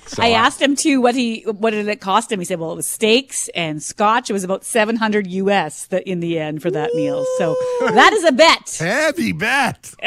[0.06, 2.38] So I asked him too what he what did it cost him.
[2.38, 4.30] He said, "Well, it was steaks and scotch.
[4.30, 7.24] It was about seven hundred US that in the end for that meal.
[7.38, 8.76] So that is a bet.
[8.78, 9.94] Heavy bet.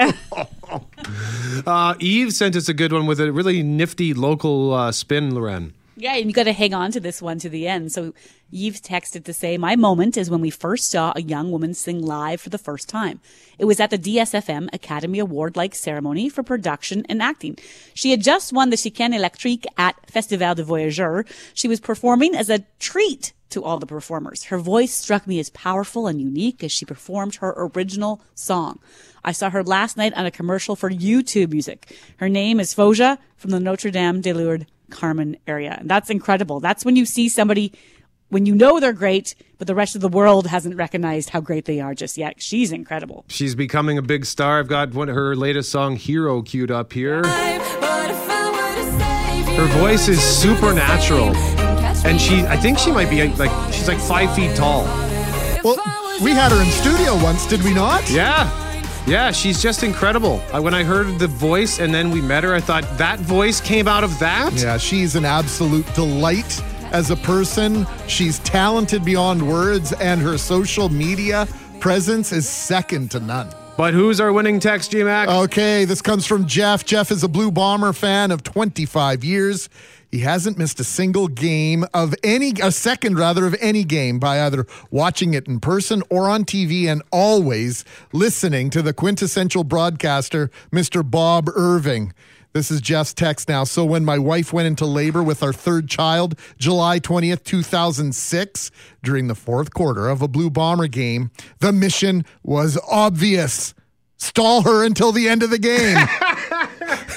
[1.66, 5.74] Uh, Eve sent us a good one with a really nifty local uh, spin, Loren.
[6.02, 7.92] Yeah, and you got to hang on to this one to the end.
[7.92, 8.14] So
[8.54, 12.02] Yves texted to say, My moment is when we first saw a young woman sing
[12.02, 13.20] live for the first time.
[13.58, 17.58] It was at the DSFM Academy Award like ceremony for production and acting.
[17.94, 21.26] She had just won the Chicane Electrique at Festival de Voyageurs.
[21.54, 24.46] She was performing as a treat to all the performers.
[24.46, 28.80] Her voice struck me as powerful and unique as she performed her original song.
[29.26, 31.94] I saw her last night on a commercial for YouTube music.
[32.18, 35.78] Her name is Foja from the Notre Dame de Lourdes Carman area.
[35.80, 36.60] And that's incredible.
[36.60, 37.72] That's when you see somebody
[38.30, 41.66] when you know they're great, but the rest of the world hasn't recognized how great
[41.66, 42.42] they are just yet.
[42.42, 43.26] She's incredible.
[43.28, 44.60] She's becoming a big star.
[44.60, 47.24] I've got one her latest song, Hero, queued up here.
[49.60, 51.36] Her voice is supernatural.
[52.06, 54.84] And she, I think she might be like, she's like five feet tall.
[55.64, 55.76] Well,
[56.24, 58.10] we had her in studio once, did we not?
[58.10, 58.69] Yeah.
[59.10, 60.40] Yeah, she's just incredible.
[60.54, 63.60] I, when I heard the voice and then we met her, I thought that voice
[63.60, 64.54] came out of that?
[64.54, 67.88] Yeah, she's an absolute delight as a person.
[68.08, 71.48] She's talented beyond words, and her social media
[71.80, 73.50] presence is second to none.
[73.78, 75.44] But who's our winning text, GMAC?
[75.46, 76.86] Okay, this comes from Jeff.
[76.86, 79.70] Jeff is a Blue Bomber fan of 25 years.
[80.12, 84.42] He hasn't missed a single game of any, a second rather, of any game by
[84.42, 90.50] either watching it in person or on TV and always listening to the quintessential broadcaster,
[90.72, 91.10] Mr.
[91.10, 92.14] Bob Irving.
[92.54, 93.64] This is Jeff's text now.
[93.64, 98.72] So when my wife went into labor with our third child, July 20th, 2006,
[99.04, 101.30] during the fourth quarter of a Blue Bomber game,
[101.60, 103.76] the mission was obvious.
[104.18, 105.98] Stall her until the end of the game.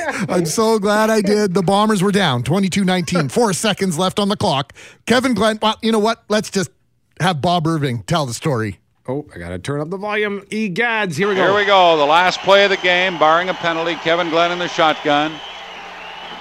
[0.29, 1.55] I'm so glad I did.
[1.55, 4.73] The Bombers were down 22 19, four seconds left on the clock.
[5.07, 6.25] Kevin Glenn, well, you know what?
[6.29, 6.71] Let's just
[7.21, 8.79] have Bob Irving tell the story.
[9.09, 10.43] Oh, I got to turn up the volume.
[10.43, 11.43] Egads, here we go.
[11.47, 11.97] Here we go.
[11.97, 13.95] The last play of the game, barring a penalty.
[13.97, 15.33] Kevin Glenn in the shotgun.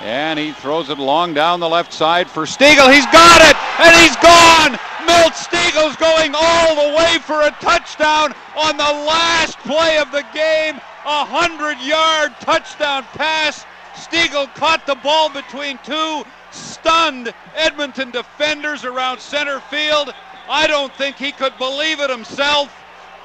[0.01, 2.91] And he throws it long down the left side for Stegall.
[2.91, 4.79] He's got it, and he's gone.
[5.05, 10.23] Milt Stegall's going all the way for a touchdown on the last play of the
[10.33, 10.79] game.
[11.05, 13.65] A hundred yard touchdown pass.
[13.95, 20.13] Stegall caught the ball between two stunned Edmonton defenders around center field.
[20.49, 22.73] I don't think he could believe it himself.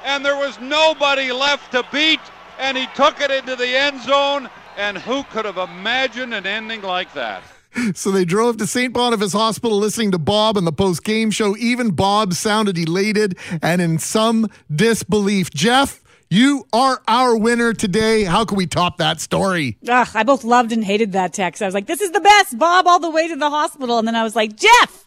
[0.05, 2.19] And there was nobody left to beat.
[2.59, 4.49] And he took it into the end zone.
[4.77, 7.43] And who could have imagined an ending like that?
[7.93, 8.91] So they drove to St.
[8.91, 11.55] Boniface Hospital listening to Bob on the post game show.
[11.57, 15.51] Even Bob sounded elated and in some disbelief.
[15.51, 18.23] Jeff, you are our winner today.
[18.23, 19.77] How can we top that story?
[19.87, 21.61] Ugh, I both loved and hated that text.
[21.61, 23.97] I was like, this is the best, Bob, all the way to the hospital.
[23.99, 25.05] And then I was like, Jeff,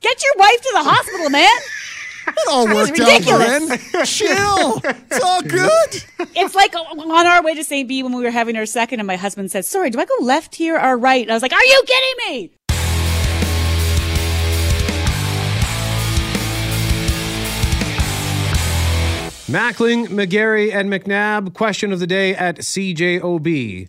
[0.00, 1.50] get your wife to the hospital, man.
[2.28, 3.78] It all worked out, Loren.
[4.04, 4.82] Chill.
[4.84, 6.04] It's all good.
[6.36, 7.88] It's like on our way to St.
[7.88, 10.14] B when we were having our second, and my husband said, Sorry, do I go
[10.20, 11.22] left here or right?
[11.22, 12.52] And I was like, Are you kidding me?
[19.48, 21.54] Mackling, McGarry, and McNabb.
[21.54, 23.88] Question of the day at cjob.com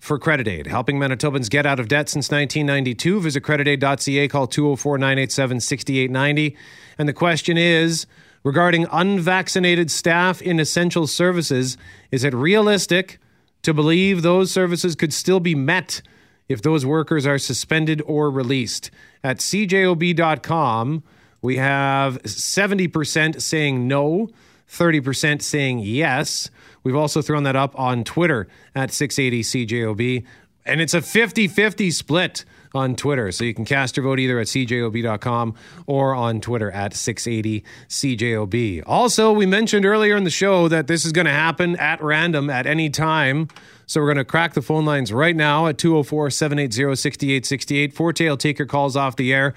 [0.00, 0.66] for Credit Aid.
[0.66, 3.20] Helping Manitobans get out of debt since 1992.
[3.20, 6.56] Visit creditaid.ca, call 204 987 6890.
[6.98, 8.08] And the question is
[8.42, 11.76] regarding unvaccinated staff in essential services,
[12.10, 13.20] is it realistic
[13.62, 16.02] to believe those services could still be met
[16.48, 18.90] if those workers are suspended or released?
[19.22, 21.04] At cjob.com,
[21.46, 24.28] we have 70% saying no,
[24.68, 26.50] 30% saying yes.
[26.82, 30.26] We've also thrown that up on Twitter at 680CJOB.
[30.64, 32.44] And it's a 50 50 split
[32.74, 33.30] on Twitter.
[33.30, 35.54] So you can cast your vote either at cjob.com
[35.86, 38.82] or on Twitter at 680CJOB.
[38.84, 42.50] Also, we mentioned earlier in the show that this is going to happen at random
[42.50, 43.46] at any time.
[43.86, 47.92] So we're going to crack the phone lines right now at 204 780 6868.
[47.94, 49.54] Fortier will take your calls off the air.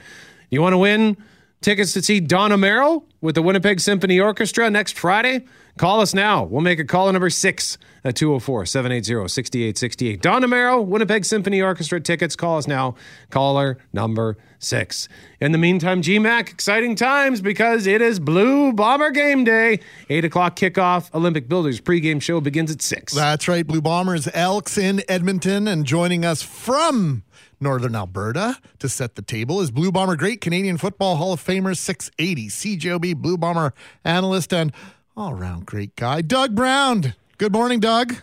[0.51, 1.17] You want to win?
[1.61, 5.45] Tickets to see Don Amero with the Winnipeg Symphony Orchestra next Friday.
[5.77, 6.43] Call us now.
[6.45, 10.21] We'll make a caller number six at 204 780 6868.
[10.21, 12.37] Don Amero, Winnipeg Symphony Orchestra tickets.
[12.37, 12.95] Call us now.
[13.29, 15.09] Caller number six.
[15.41, 19.81] In the meantime, GMAC, exciting times because it is Blue Bomber game day.
[20.09, 21.13] 8 o'clock kickoff.
[21.13, 23.13] Olympic Builders pregame show begins at 6.
[23.13, 23.67] That's right.
[23.67, 27.23] Blue Bombers Elks in Edmonton and joining us from
[27.59, 31.75] Northern Alberta to set the table is Blue Bomber great Canadian Football Hall of Famer
[31.75, 34.71] 680 CJOB Blue Bomber analyst and
[35.17, 37.13] all around great guy, Doug Brown.
[37.37, 38.15] Good morning, Doug.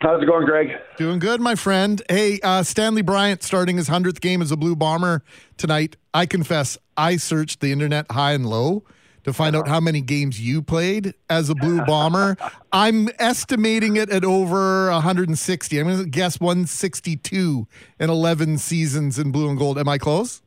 [0.00, 0.68] How's it going, Greg?
[0.96, 2.02] Doing good, my friend.
[2.08, 5.22] Hey, uh, Stanley Bryant starting his 100th game as a Blue Bomber
[5.56, 5.96] tonight.
[6.12, 8.84] I confess, I searched the internet high and low
[9.24, 12.36] to find out how many games you played as a Blue Bomber.
[12.72, 15.78] I'm estimating it at over 160.
[15.78, 17.66] I'm going to guess 162
[17.98, 19.78] in 11 seasons in blue and gold.
[19.78, 20.42] Am I close?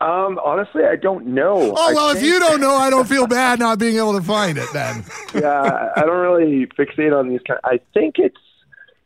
[0.00, 1.74] Um, honestly, I don't know.
[1.76, 4.58] Oh, well, if you don't know, I don't feel bad not being able to find
[4.58, 5.04] it then.
[5.32, 7.60] yeah, I don't really fixate on these kind.
[7.64, 8.36] I think it's.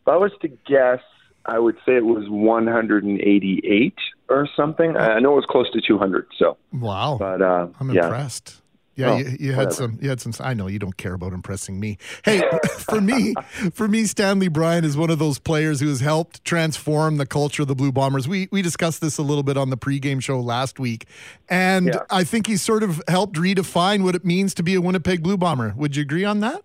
[0.01, 1.01] If I was to guess,
[1.45, 3.95] I would say it was 188
[4.29, 4.97] or something.
[4.97, 6.27] I know it was close to 200.
[6.39, 7.17] So Wow.
[7.19, 8.05] but uh, I'm yeah.
[8.05, 8.63] impressed.
[8.99, 9.75] Yeah, Oh, you, you had whatever.
[9.75, 9.99] some.
[10.01, 10.33] You had some.
[10.41, 11.99] I know you don't care about impressing me.
[12.25, 12.41] Hey,
[12.79, 13.35] for me,
[13.75, 17.61] for me, Stanley Bryant is one of those players who has helped transform the culture
[17.61, 18.27] of the Blue Bombers.
[18.27, 21.05] We we discussed this a little bit on the pregame show last week,
[21.51, 22.05] and Yeah.
[22.09, 25.37] I think he's sort of helped redefine what it means to be a Winnipeg Blue
[25.37, 25.75] Bomber.
[25.77, 26.63] Would you agree on that?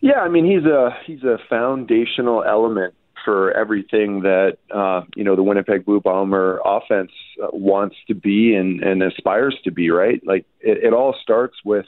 [0.00, 2.94] Yeah, I mean he's a he's a foundational element
[3.28, 7.10] for everything that uh, you know the Winnipeg Blue Bomber offense
[7.42, 9.90] uh, wants to be and, and aspires to be.
[9.90, 11.84] Right, like it, it all starts with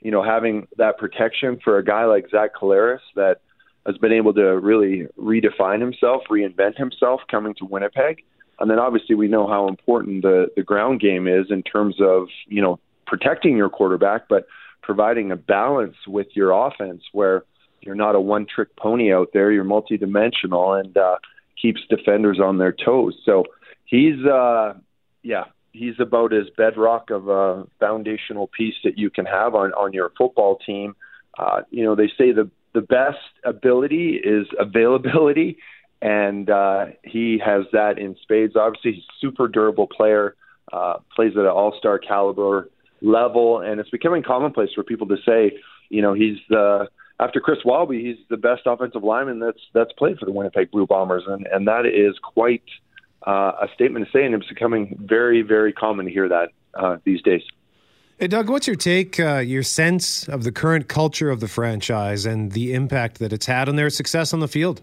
[0.00, 3.40] you know having that protection for a guy like Zach Collaros that
[3.84, 8.22] has been able to really redefine himself, reinvent himself coming to Winnipeg.
[8.60, 12.28] And then obviously we know how important the the ground game is in terms of
[12.46, 14.46] you know protecting your quarterback, but
[14.82, 17.42] providing a balance with your offense where
[17.80, 19.50] you're not a one trick pony out there.
[19.50, 21.16] You're multidimensional and uh,
[21.60, 23.14] keeps defenders on their toes.
[23.24, 23.44] So
[23.84, 24.74] he's uh,
[25.22, 29.92] yeah he's about as bedrock of a foundational piece that you can have on on
[29.92, 30.94] your football team.
[31.38, 35.58] Uh, you know they say the the best ability is availability,
[36.00, 38.54] and uh, he has that in spades.
[38.56, 40.36] Obviously, he's a super durable player,
[40.72, 42.68] uh, plays at an all star caliber
[43.02, 45.58] level, and it's becoming commonplace for people to say,
[45.88, 46.88] you know, he's the
[47.20, 50.86] after Chris Walby, he's the best offensive lineman that's that's played for the Winnipeg Blue
[50.86, 52.64] Bombers, and and that is quite
[53.26, 56.96] uh, a statement to say, and it's becoming very very common to hear that uh,
[57.04, 57.42] these days.
[58.18, 62.26] Hey, Doug, what's your take, uh, your sense of the current culture of the franchise
[62.26, 64.82] and the impact that it's had on their success on the field?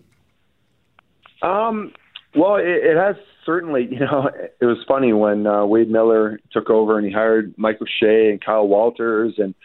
[1.44, 1.94] Um,
[2.36, 3.16] well, it, it has
[3.46, 3.88] certainly.
[3.92, 4.30] You know,
[4.62, 8.40] it was funny when uh, Wade Miller took over and he hired Mike O'Shea and
[8.40, 9.56] Kyle Walters, and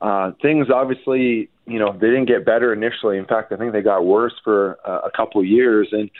[0.00, 3.18] uh, things obviously, you know, they didn't get better initially.
[3.18, 6.10] In fact, I think they got worse for uh, a couple of years, and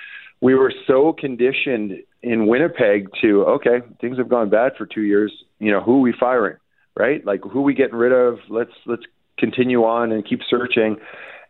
[0.41, 5.33] we were so conditioned in Winnipeg to okay, things have gone bad for two years.
[5.59, 6.57] You know, who are we firing?
[6.97, 7.24] Right?
[7.24, 8.39] Like who are we getting rid of?
[8.49, 9.03] Let's let's
[9.39, 10.97] continue on and keep searching.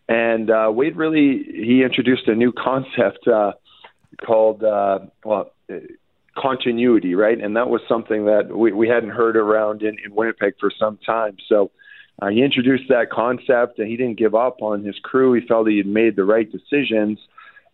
[0.09, 3.53] And uh, Wade really he introduced a new concept uh,
[4.25, 5.77] called uh, well uh,
[6.37, 7.39] continuity, right?
[7.41, 10.99] And that was something that we, we hadn't heard around in, in Winnipeg for some
[11.05, 11.37] time.
[11.49, 11.71] So
[12.21, 15.33] uh, he introduced that concept, and he didn't give up on his crew.
[15.33, 17.19] He felt he had made the right decisions,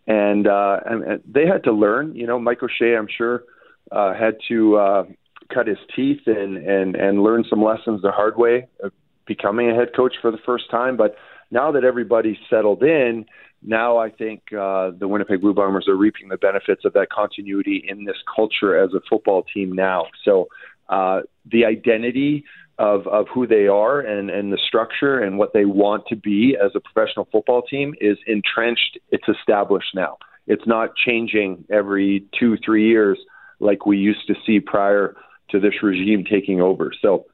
[0.07, 2.15] and, uh, and, and they had to learn.
[2.15, 3.43] You know, Mike O'Shea, I'm sure,
[3.91, 5.05] uh, had to uh,
[5.53, 8.93] cut his teeth and and and learn some lessons the hard way, of
[9.27, 10.97] becoming a head coach for the first time.
[10.97, 11.17] But
[11.51, 13.27] now that everybody's settled in,
[13.63, 17.85] now I think uh, the Winnipeg Blue Bombers are reaping the benefits of that continuity
[17.89, 20.07] in this culture as a football team now.
[20.25, 20.49] So
[20.89, 21.21] uh,
[21.51, 22.45] the identity
[22.79, 26.57] of, of who they are and, and the structure and what they want to be
[26.63, 28.99] as a professional football team is entrenched.
[29.11, 30.19] It's established now.
[30.47, 33.19] It's not changing every two, three years
[33.61, 35.17] like we used to see prior
[35.51, 36.93] to this regime taking over.
[37.01, 37.27] So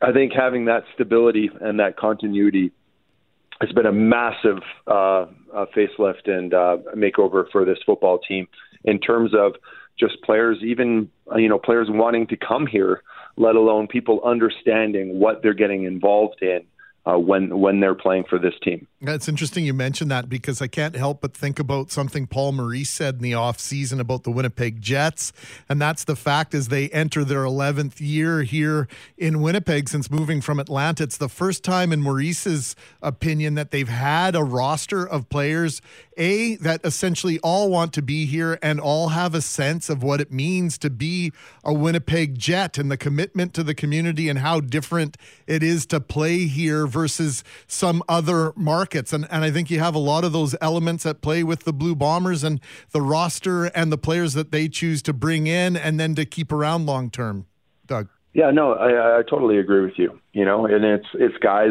[0.00, 2.70] I think having that stability and that continuity
[3.60, 8.46] has been a massive uh, uh, facelift and uh, makeover for this football team
[8.84, 9.54] in terms of
[9.98, 13.02] just players, even you know players wanting to come here,
[13.36, 16.64] let alone people understanding what they're getting involved in
[17.06, 18.86] uh, when when they're playing for this team.
[19.02, 22.88] That's interesting you mentioned that because I can't help but think about something Paul Maurice
[22.88, 25.32] said in the offseason about the Winnipeg Jets.
[25.68, 28.88] And that's the fact as they enter their 11th year here
[29.18, 31.02] in Winnipeg since moving from Atlanta.
[31.02, 35.82] It's the first time in Maurice's opinion that they've had a roster of players
[36.16, 40.20] A, that essentially all want to be here and all have a sense of what
[40.20, 41.32] it means to be
[41.62, 45.16] a Winnipeg Jet and the commitment to the community and how different
[45.46, 49.12] it is to play here versus some other markets.
[49.12, 51.72] And, and I think you have a lot of those elements at play with the
[51.72, 52.60] Blue Bombers and
[52.92, 56.52] the roster and the players that they choose to bring in and then to keep
[56.52, 57.46] around long term.
[57.86, 58.08] Doug.
[58.34, 60.18] Yeah, no, I, I totally agree with you.
[60.32, 61.70] You know, and it's it's guys,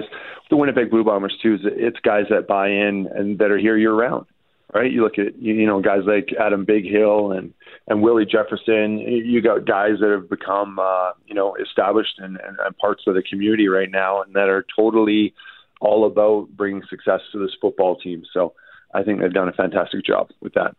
[0.50, 1.58] the Winnipeg Blue Bombers too.
[1.62, 4.26] It's guys that buy in and that are here year round,
[4.74, 4.92] right?
[4.92, 7.54] You look at you know guys like Adam Bighill and
[7.88, 9.00] and Willie Jefferson.
[9.00, 13.16] You got guys that have become uh, you know established and, and, and parts of
[13.16, 15.34] the community right now, and that are totally
[15.82, 18.24] all about bringing success to this football team.
[18.34, 18.54] So
[18.94, 20.76] I think they've done a fantastic job with that.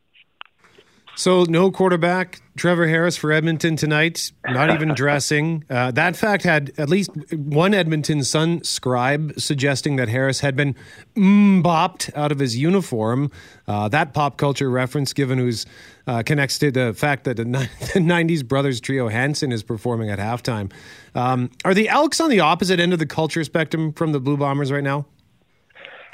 [1.16, 4.32] So no quarterback, Trevor Harris for Edmonton tonight.
[4.44, 5.64] Not even dressing.
[5.70, 10.74] Uh, that fact had at least one Edmonton Sun scribe suggesting that Harris had been
[11.16, 13.30] bopped out of his uniform.
[13.68, 15.66] Uh, that pop culture reference, given who's
[16.08, 20.18] uh, connects to the fact that the, the '90s brothers trio Hanson is performing at
[20.18, 20.72] halftime.
[21.14, 24.36] Um, are the Elks on the opposite end of the culture spectrum from the Blue
[24.36, 25.06] Bombers right now?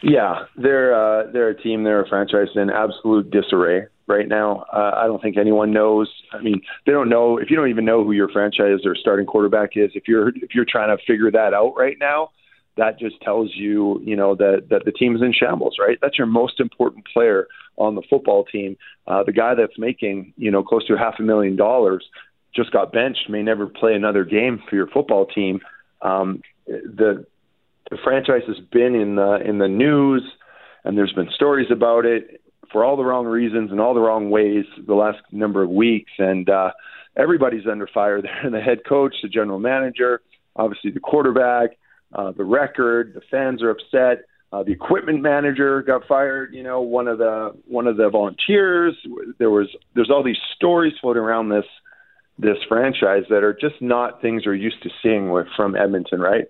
[0.02, 1.84] Yeah, they're uh, they're a team.
[1.84, 4.64] They're a franchise in absolute disarray right now.
[4.72, 6.10] Uh, I don't think anyone knows.
[6.32, 9.26] I mean, they don't know if you don't even know who your franchise or starting
[9.26, 9.92] quarterback is.
[9.94, 12.30] If you're if you're trying to figure that out right now,
[12.76, 15.98] that just tells you, you know, that that the team's in shambles, right?
[16.02, 17.46] That's your most important player
[17.76, 18.76] on the football team.
[19.06, 22.04] Uh, the guy that's making, you know, close to half a million dollars
[22.54, 25.60] just got benched, may never play another game for your football team.
[26.02, 27.24] Um, the
[27.90, 30.22] the franchise has been in the in the news,
[30.84, 32.40] and there's been stories about it
[32.72, 36.12] for all the wrong reasons and all the wrong ways the last number of weeks.
[36.18, 36.70] And uh,
[37.16, 38.50] everybody's under fire there.
[38.50, 40.22] The head coach, the general manager,
[40.56, 41.70] obviously the quarterback,
[42.14, 43.12] uh, the record.
[43.14, 44.24] The fans are upset.
[44.52, 46.52] Uh, the equipment manager got fired.
[46.54, 48.96] You know, one of the one of the volunteers.
[49.38, 51.66] There was there's all these stories floating around this
[52.38, 56.46] this franchise that are just not things we're used to seeing with from Edmonton, right?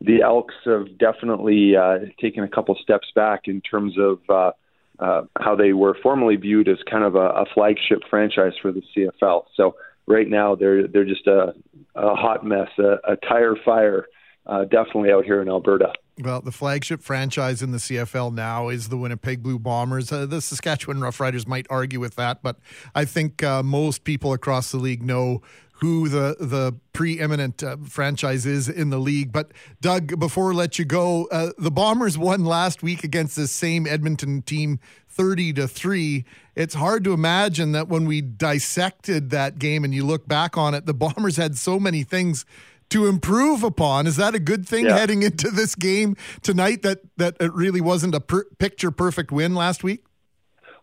[0.00, 4.52] The Elks have definitely uh, taken a couple steps back in terms of uh,
[4.98, 8.82] uh, how they were formerly viewed as kind of a, a flagship franchise for the
[8.96, 9.44] CFL.
[9.56, 9.76] So
[10.06, 11.54] right now they're they're just a,
[11.94, 14.06] a hot mess, a, a tire fire,
[14.46, 15.92] uh, definitely out here in Alberta.
[16.20, 20.12] Well, the flagship franchise in the CFL now is the Winnipeg Blue Bombers.
[20.12, 22.56] Uh, the Saskatchewan Roughriders might argue with that, but
[22.94, 25.42] I think uh, most people across the league know
[25.84, 29.32] who the the preeminent uh, franchise is in the league.
[29.32, 29.52] But
[29.82, 33.86] Doug, before we let you go, uh, the Bombers won last week against the same
[33.86, 36.24] Edmonton team, thirty to three.
[36.56, 40.72] It's hard to imagine that when we dissected that game and you look back on
[40.72, 42.46] it, the Bombers had so many things
[42.88, 44.06] to improve upon.
[44.06, 44.96] Is that a good thing yeah.
[44.96, 46.80] heading into this game tonight?
[46.80, 50.06] That that it really wasn't a per- picture perfect win last week.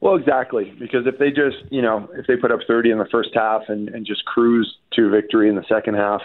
[0.02, 0.73] Well, exactly.
[0.80, 3.61] Because if they just, you know, if they put up 30 in the first half
[3.68, 6.22] and, and just cruise to victory in the second half,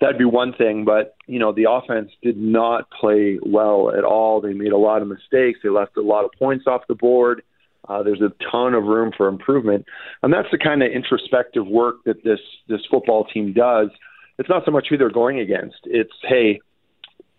[0.00, 0.84] that'd be one thing.
[0.84, 4.40] But, you know, the offense did not play well at all.
[4.40, 5.60] They made a lot of mistakes.
[5.62, 7.42] They left a lot of points off the board.
[7.88, 9.86] Uh, there's a ton of room for improvement.
[10.24, 13.88] And that's the kind of introspective work that this, this football team does.
[14.38, 15.78] It's not so much who they're going against.
[15.84, 16.60] It's, hey,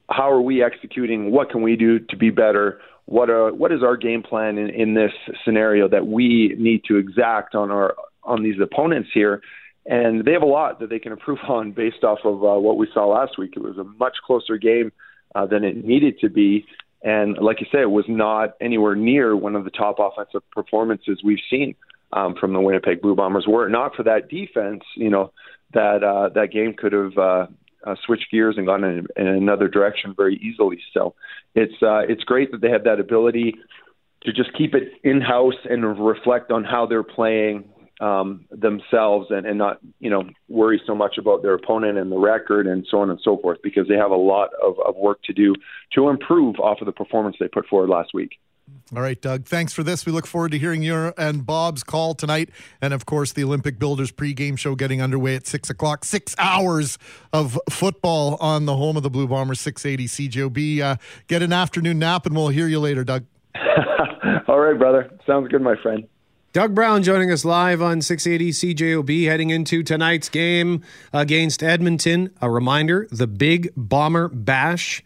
[0.10, 1.32] how are we executing?
[1.32, 2.80] What can we do to be better?
[3.06, 5.12] What are what is our game plan in, in this
[5.44, 9.42] scenario that we need to exact on our on these opponents here
[9.86, 12.78] and they have a lot that they can improve on based off of uh, what
[12.78, 13.54] we saw last week.
[13.56, 14.92] It was a much closer game
[15.36, 16.66] uh, than it needed to be,
[17.02, 21.20] and like you say, it was not anywhere near one of the top offensive performances
[21.24, 21.76] we've seen
[22.14, 23.46] um, from the Winnipeg Blue Bombers.
[23.48, 25.34] Were it not for that defense, you know,
[25.74, 27.48] that uh, that game could have uh,
[27.86, 30.80] uh, switched gears and gone in, in another direction very easily.
[30.94, 31.16] So
[31.56, 33.56] it's uh, it's great that they have that ability
[34.24, 37.70] to just keep it in house and reflect on how they're playing
[38.02, 42.18] um, themselves and, and not you know worry so much about their opponent and the
[42.18, 45.22] record and so on and so forth because they have a lot of, of work
[45.24, 45.54] to do
[45.94, 48.40] to improve off of the performance they put forward last week.
[48.96, 49.46] All right, Doug.
[49.46, 50.06] Thanks for this.
[50.06, 52.50] We look forward to hearing your and Bob's call tonight,
[52.82, 56.06] and of course the Olympic Builders pregame show getting underway at six o'clock.
[56.06, 56.98] Six hours
[57.32, 60.80] of football on the home of the Blue Bombers, six eighty CJOB.
[60.80, 60.96] Uh,
[61.28, 63.26] get an afternoon nap, and we'll hear you later, Doug.
[64.48, 65.12] All right, brother.
[65.26, 66.08] Sounds good, my friend.
[66.54, 72.30] Doug Brown joining us live on 680 CJOB heading into tonight's game against Edmonton.
[72.44, 75.04] A reminder the Big Bomber Bash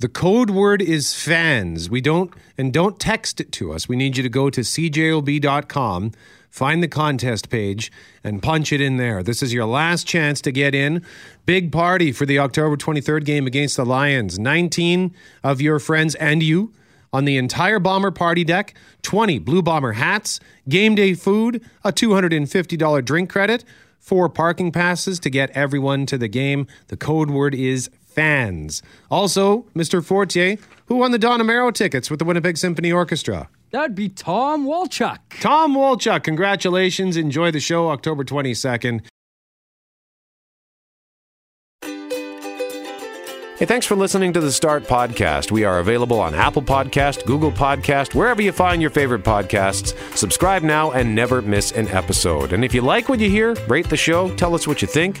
[0.00, 1.90] the code word is fans.
[1.90, 3.86] We don't, and don't text it to us.
[3.86, 6.12] We need you to go to cjob.com,
[6.48, 7.92] find the contest page,
[8.24, 9.22] and punch it in there.
[9.22, 11.04] This is your last chance to get in.
[11.44, 14.38] Big party for the October 23rd game against the Lions.
[14.38, 15.14] 19
[15.44, 16.72] of your friends and you
[17.12, 18.72] on the entire Bomber party deck,
[19.02, 23.64] 20 Blue Bomber hats, game day food, a $250 drink credit,
[23.98, 26.66] four parking passes to get everyone to the game.
[26.88, 28.82] The code word is fans.
[29.10, 30.04] Also, Mr.
[30.04, 30.56] Fortier,
[30.86, 33.48] who won the Don Amero tickets with the Winnipeg Symphony Orchestra.
[33.70, 35.18] That'd be Tom Walchuk.
[35.40, 37.16] Tom Walchuk, congratulations.
[37.16, 39.02] Enjoy the show October 22nd.
[43.60, 45.50] Hey, thanks for listening to the Start Podcast.
[45.50, 49.94] We are available on Apple Podcast, Google Podcast, wherever you find your favorite podcasts.
[50.16, 52.54] Subscribe now and never miss an episode.
[52.54, 55.20] And if you like what you hear, rate the show, tell us what you think.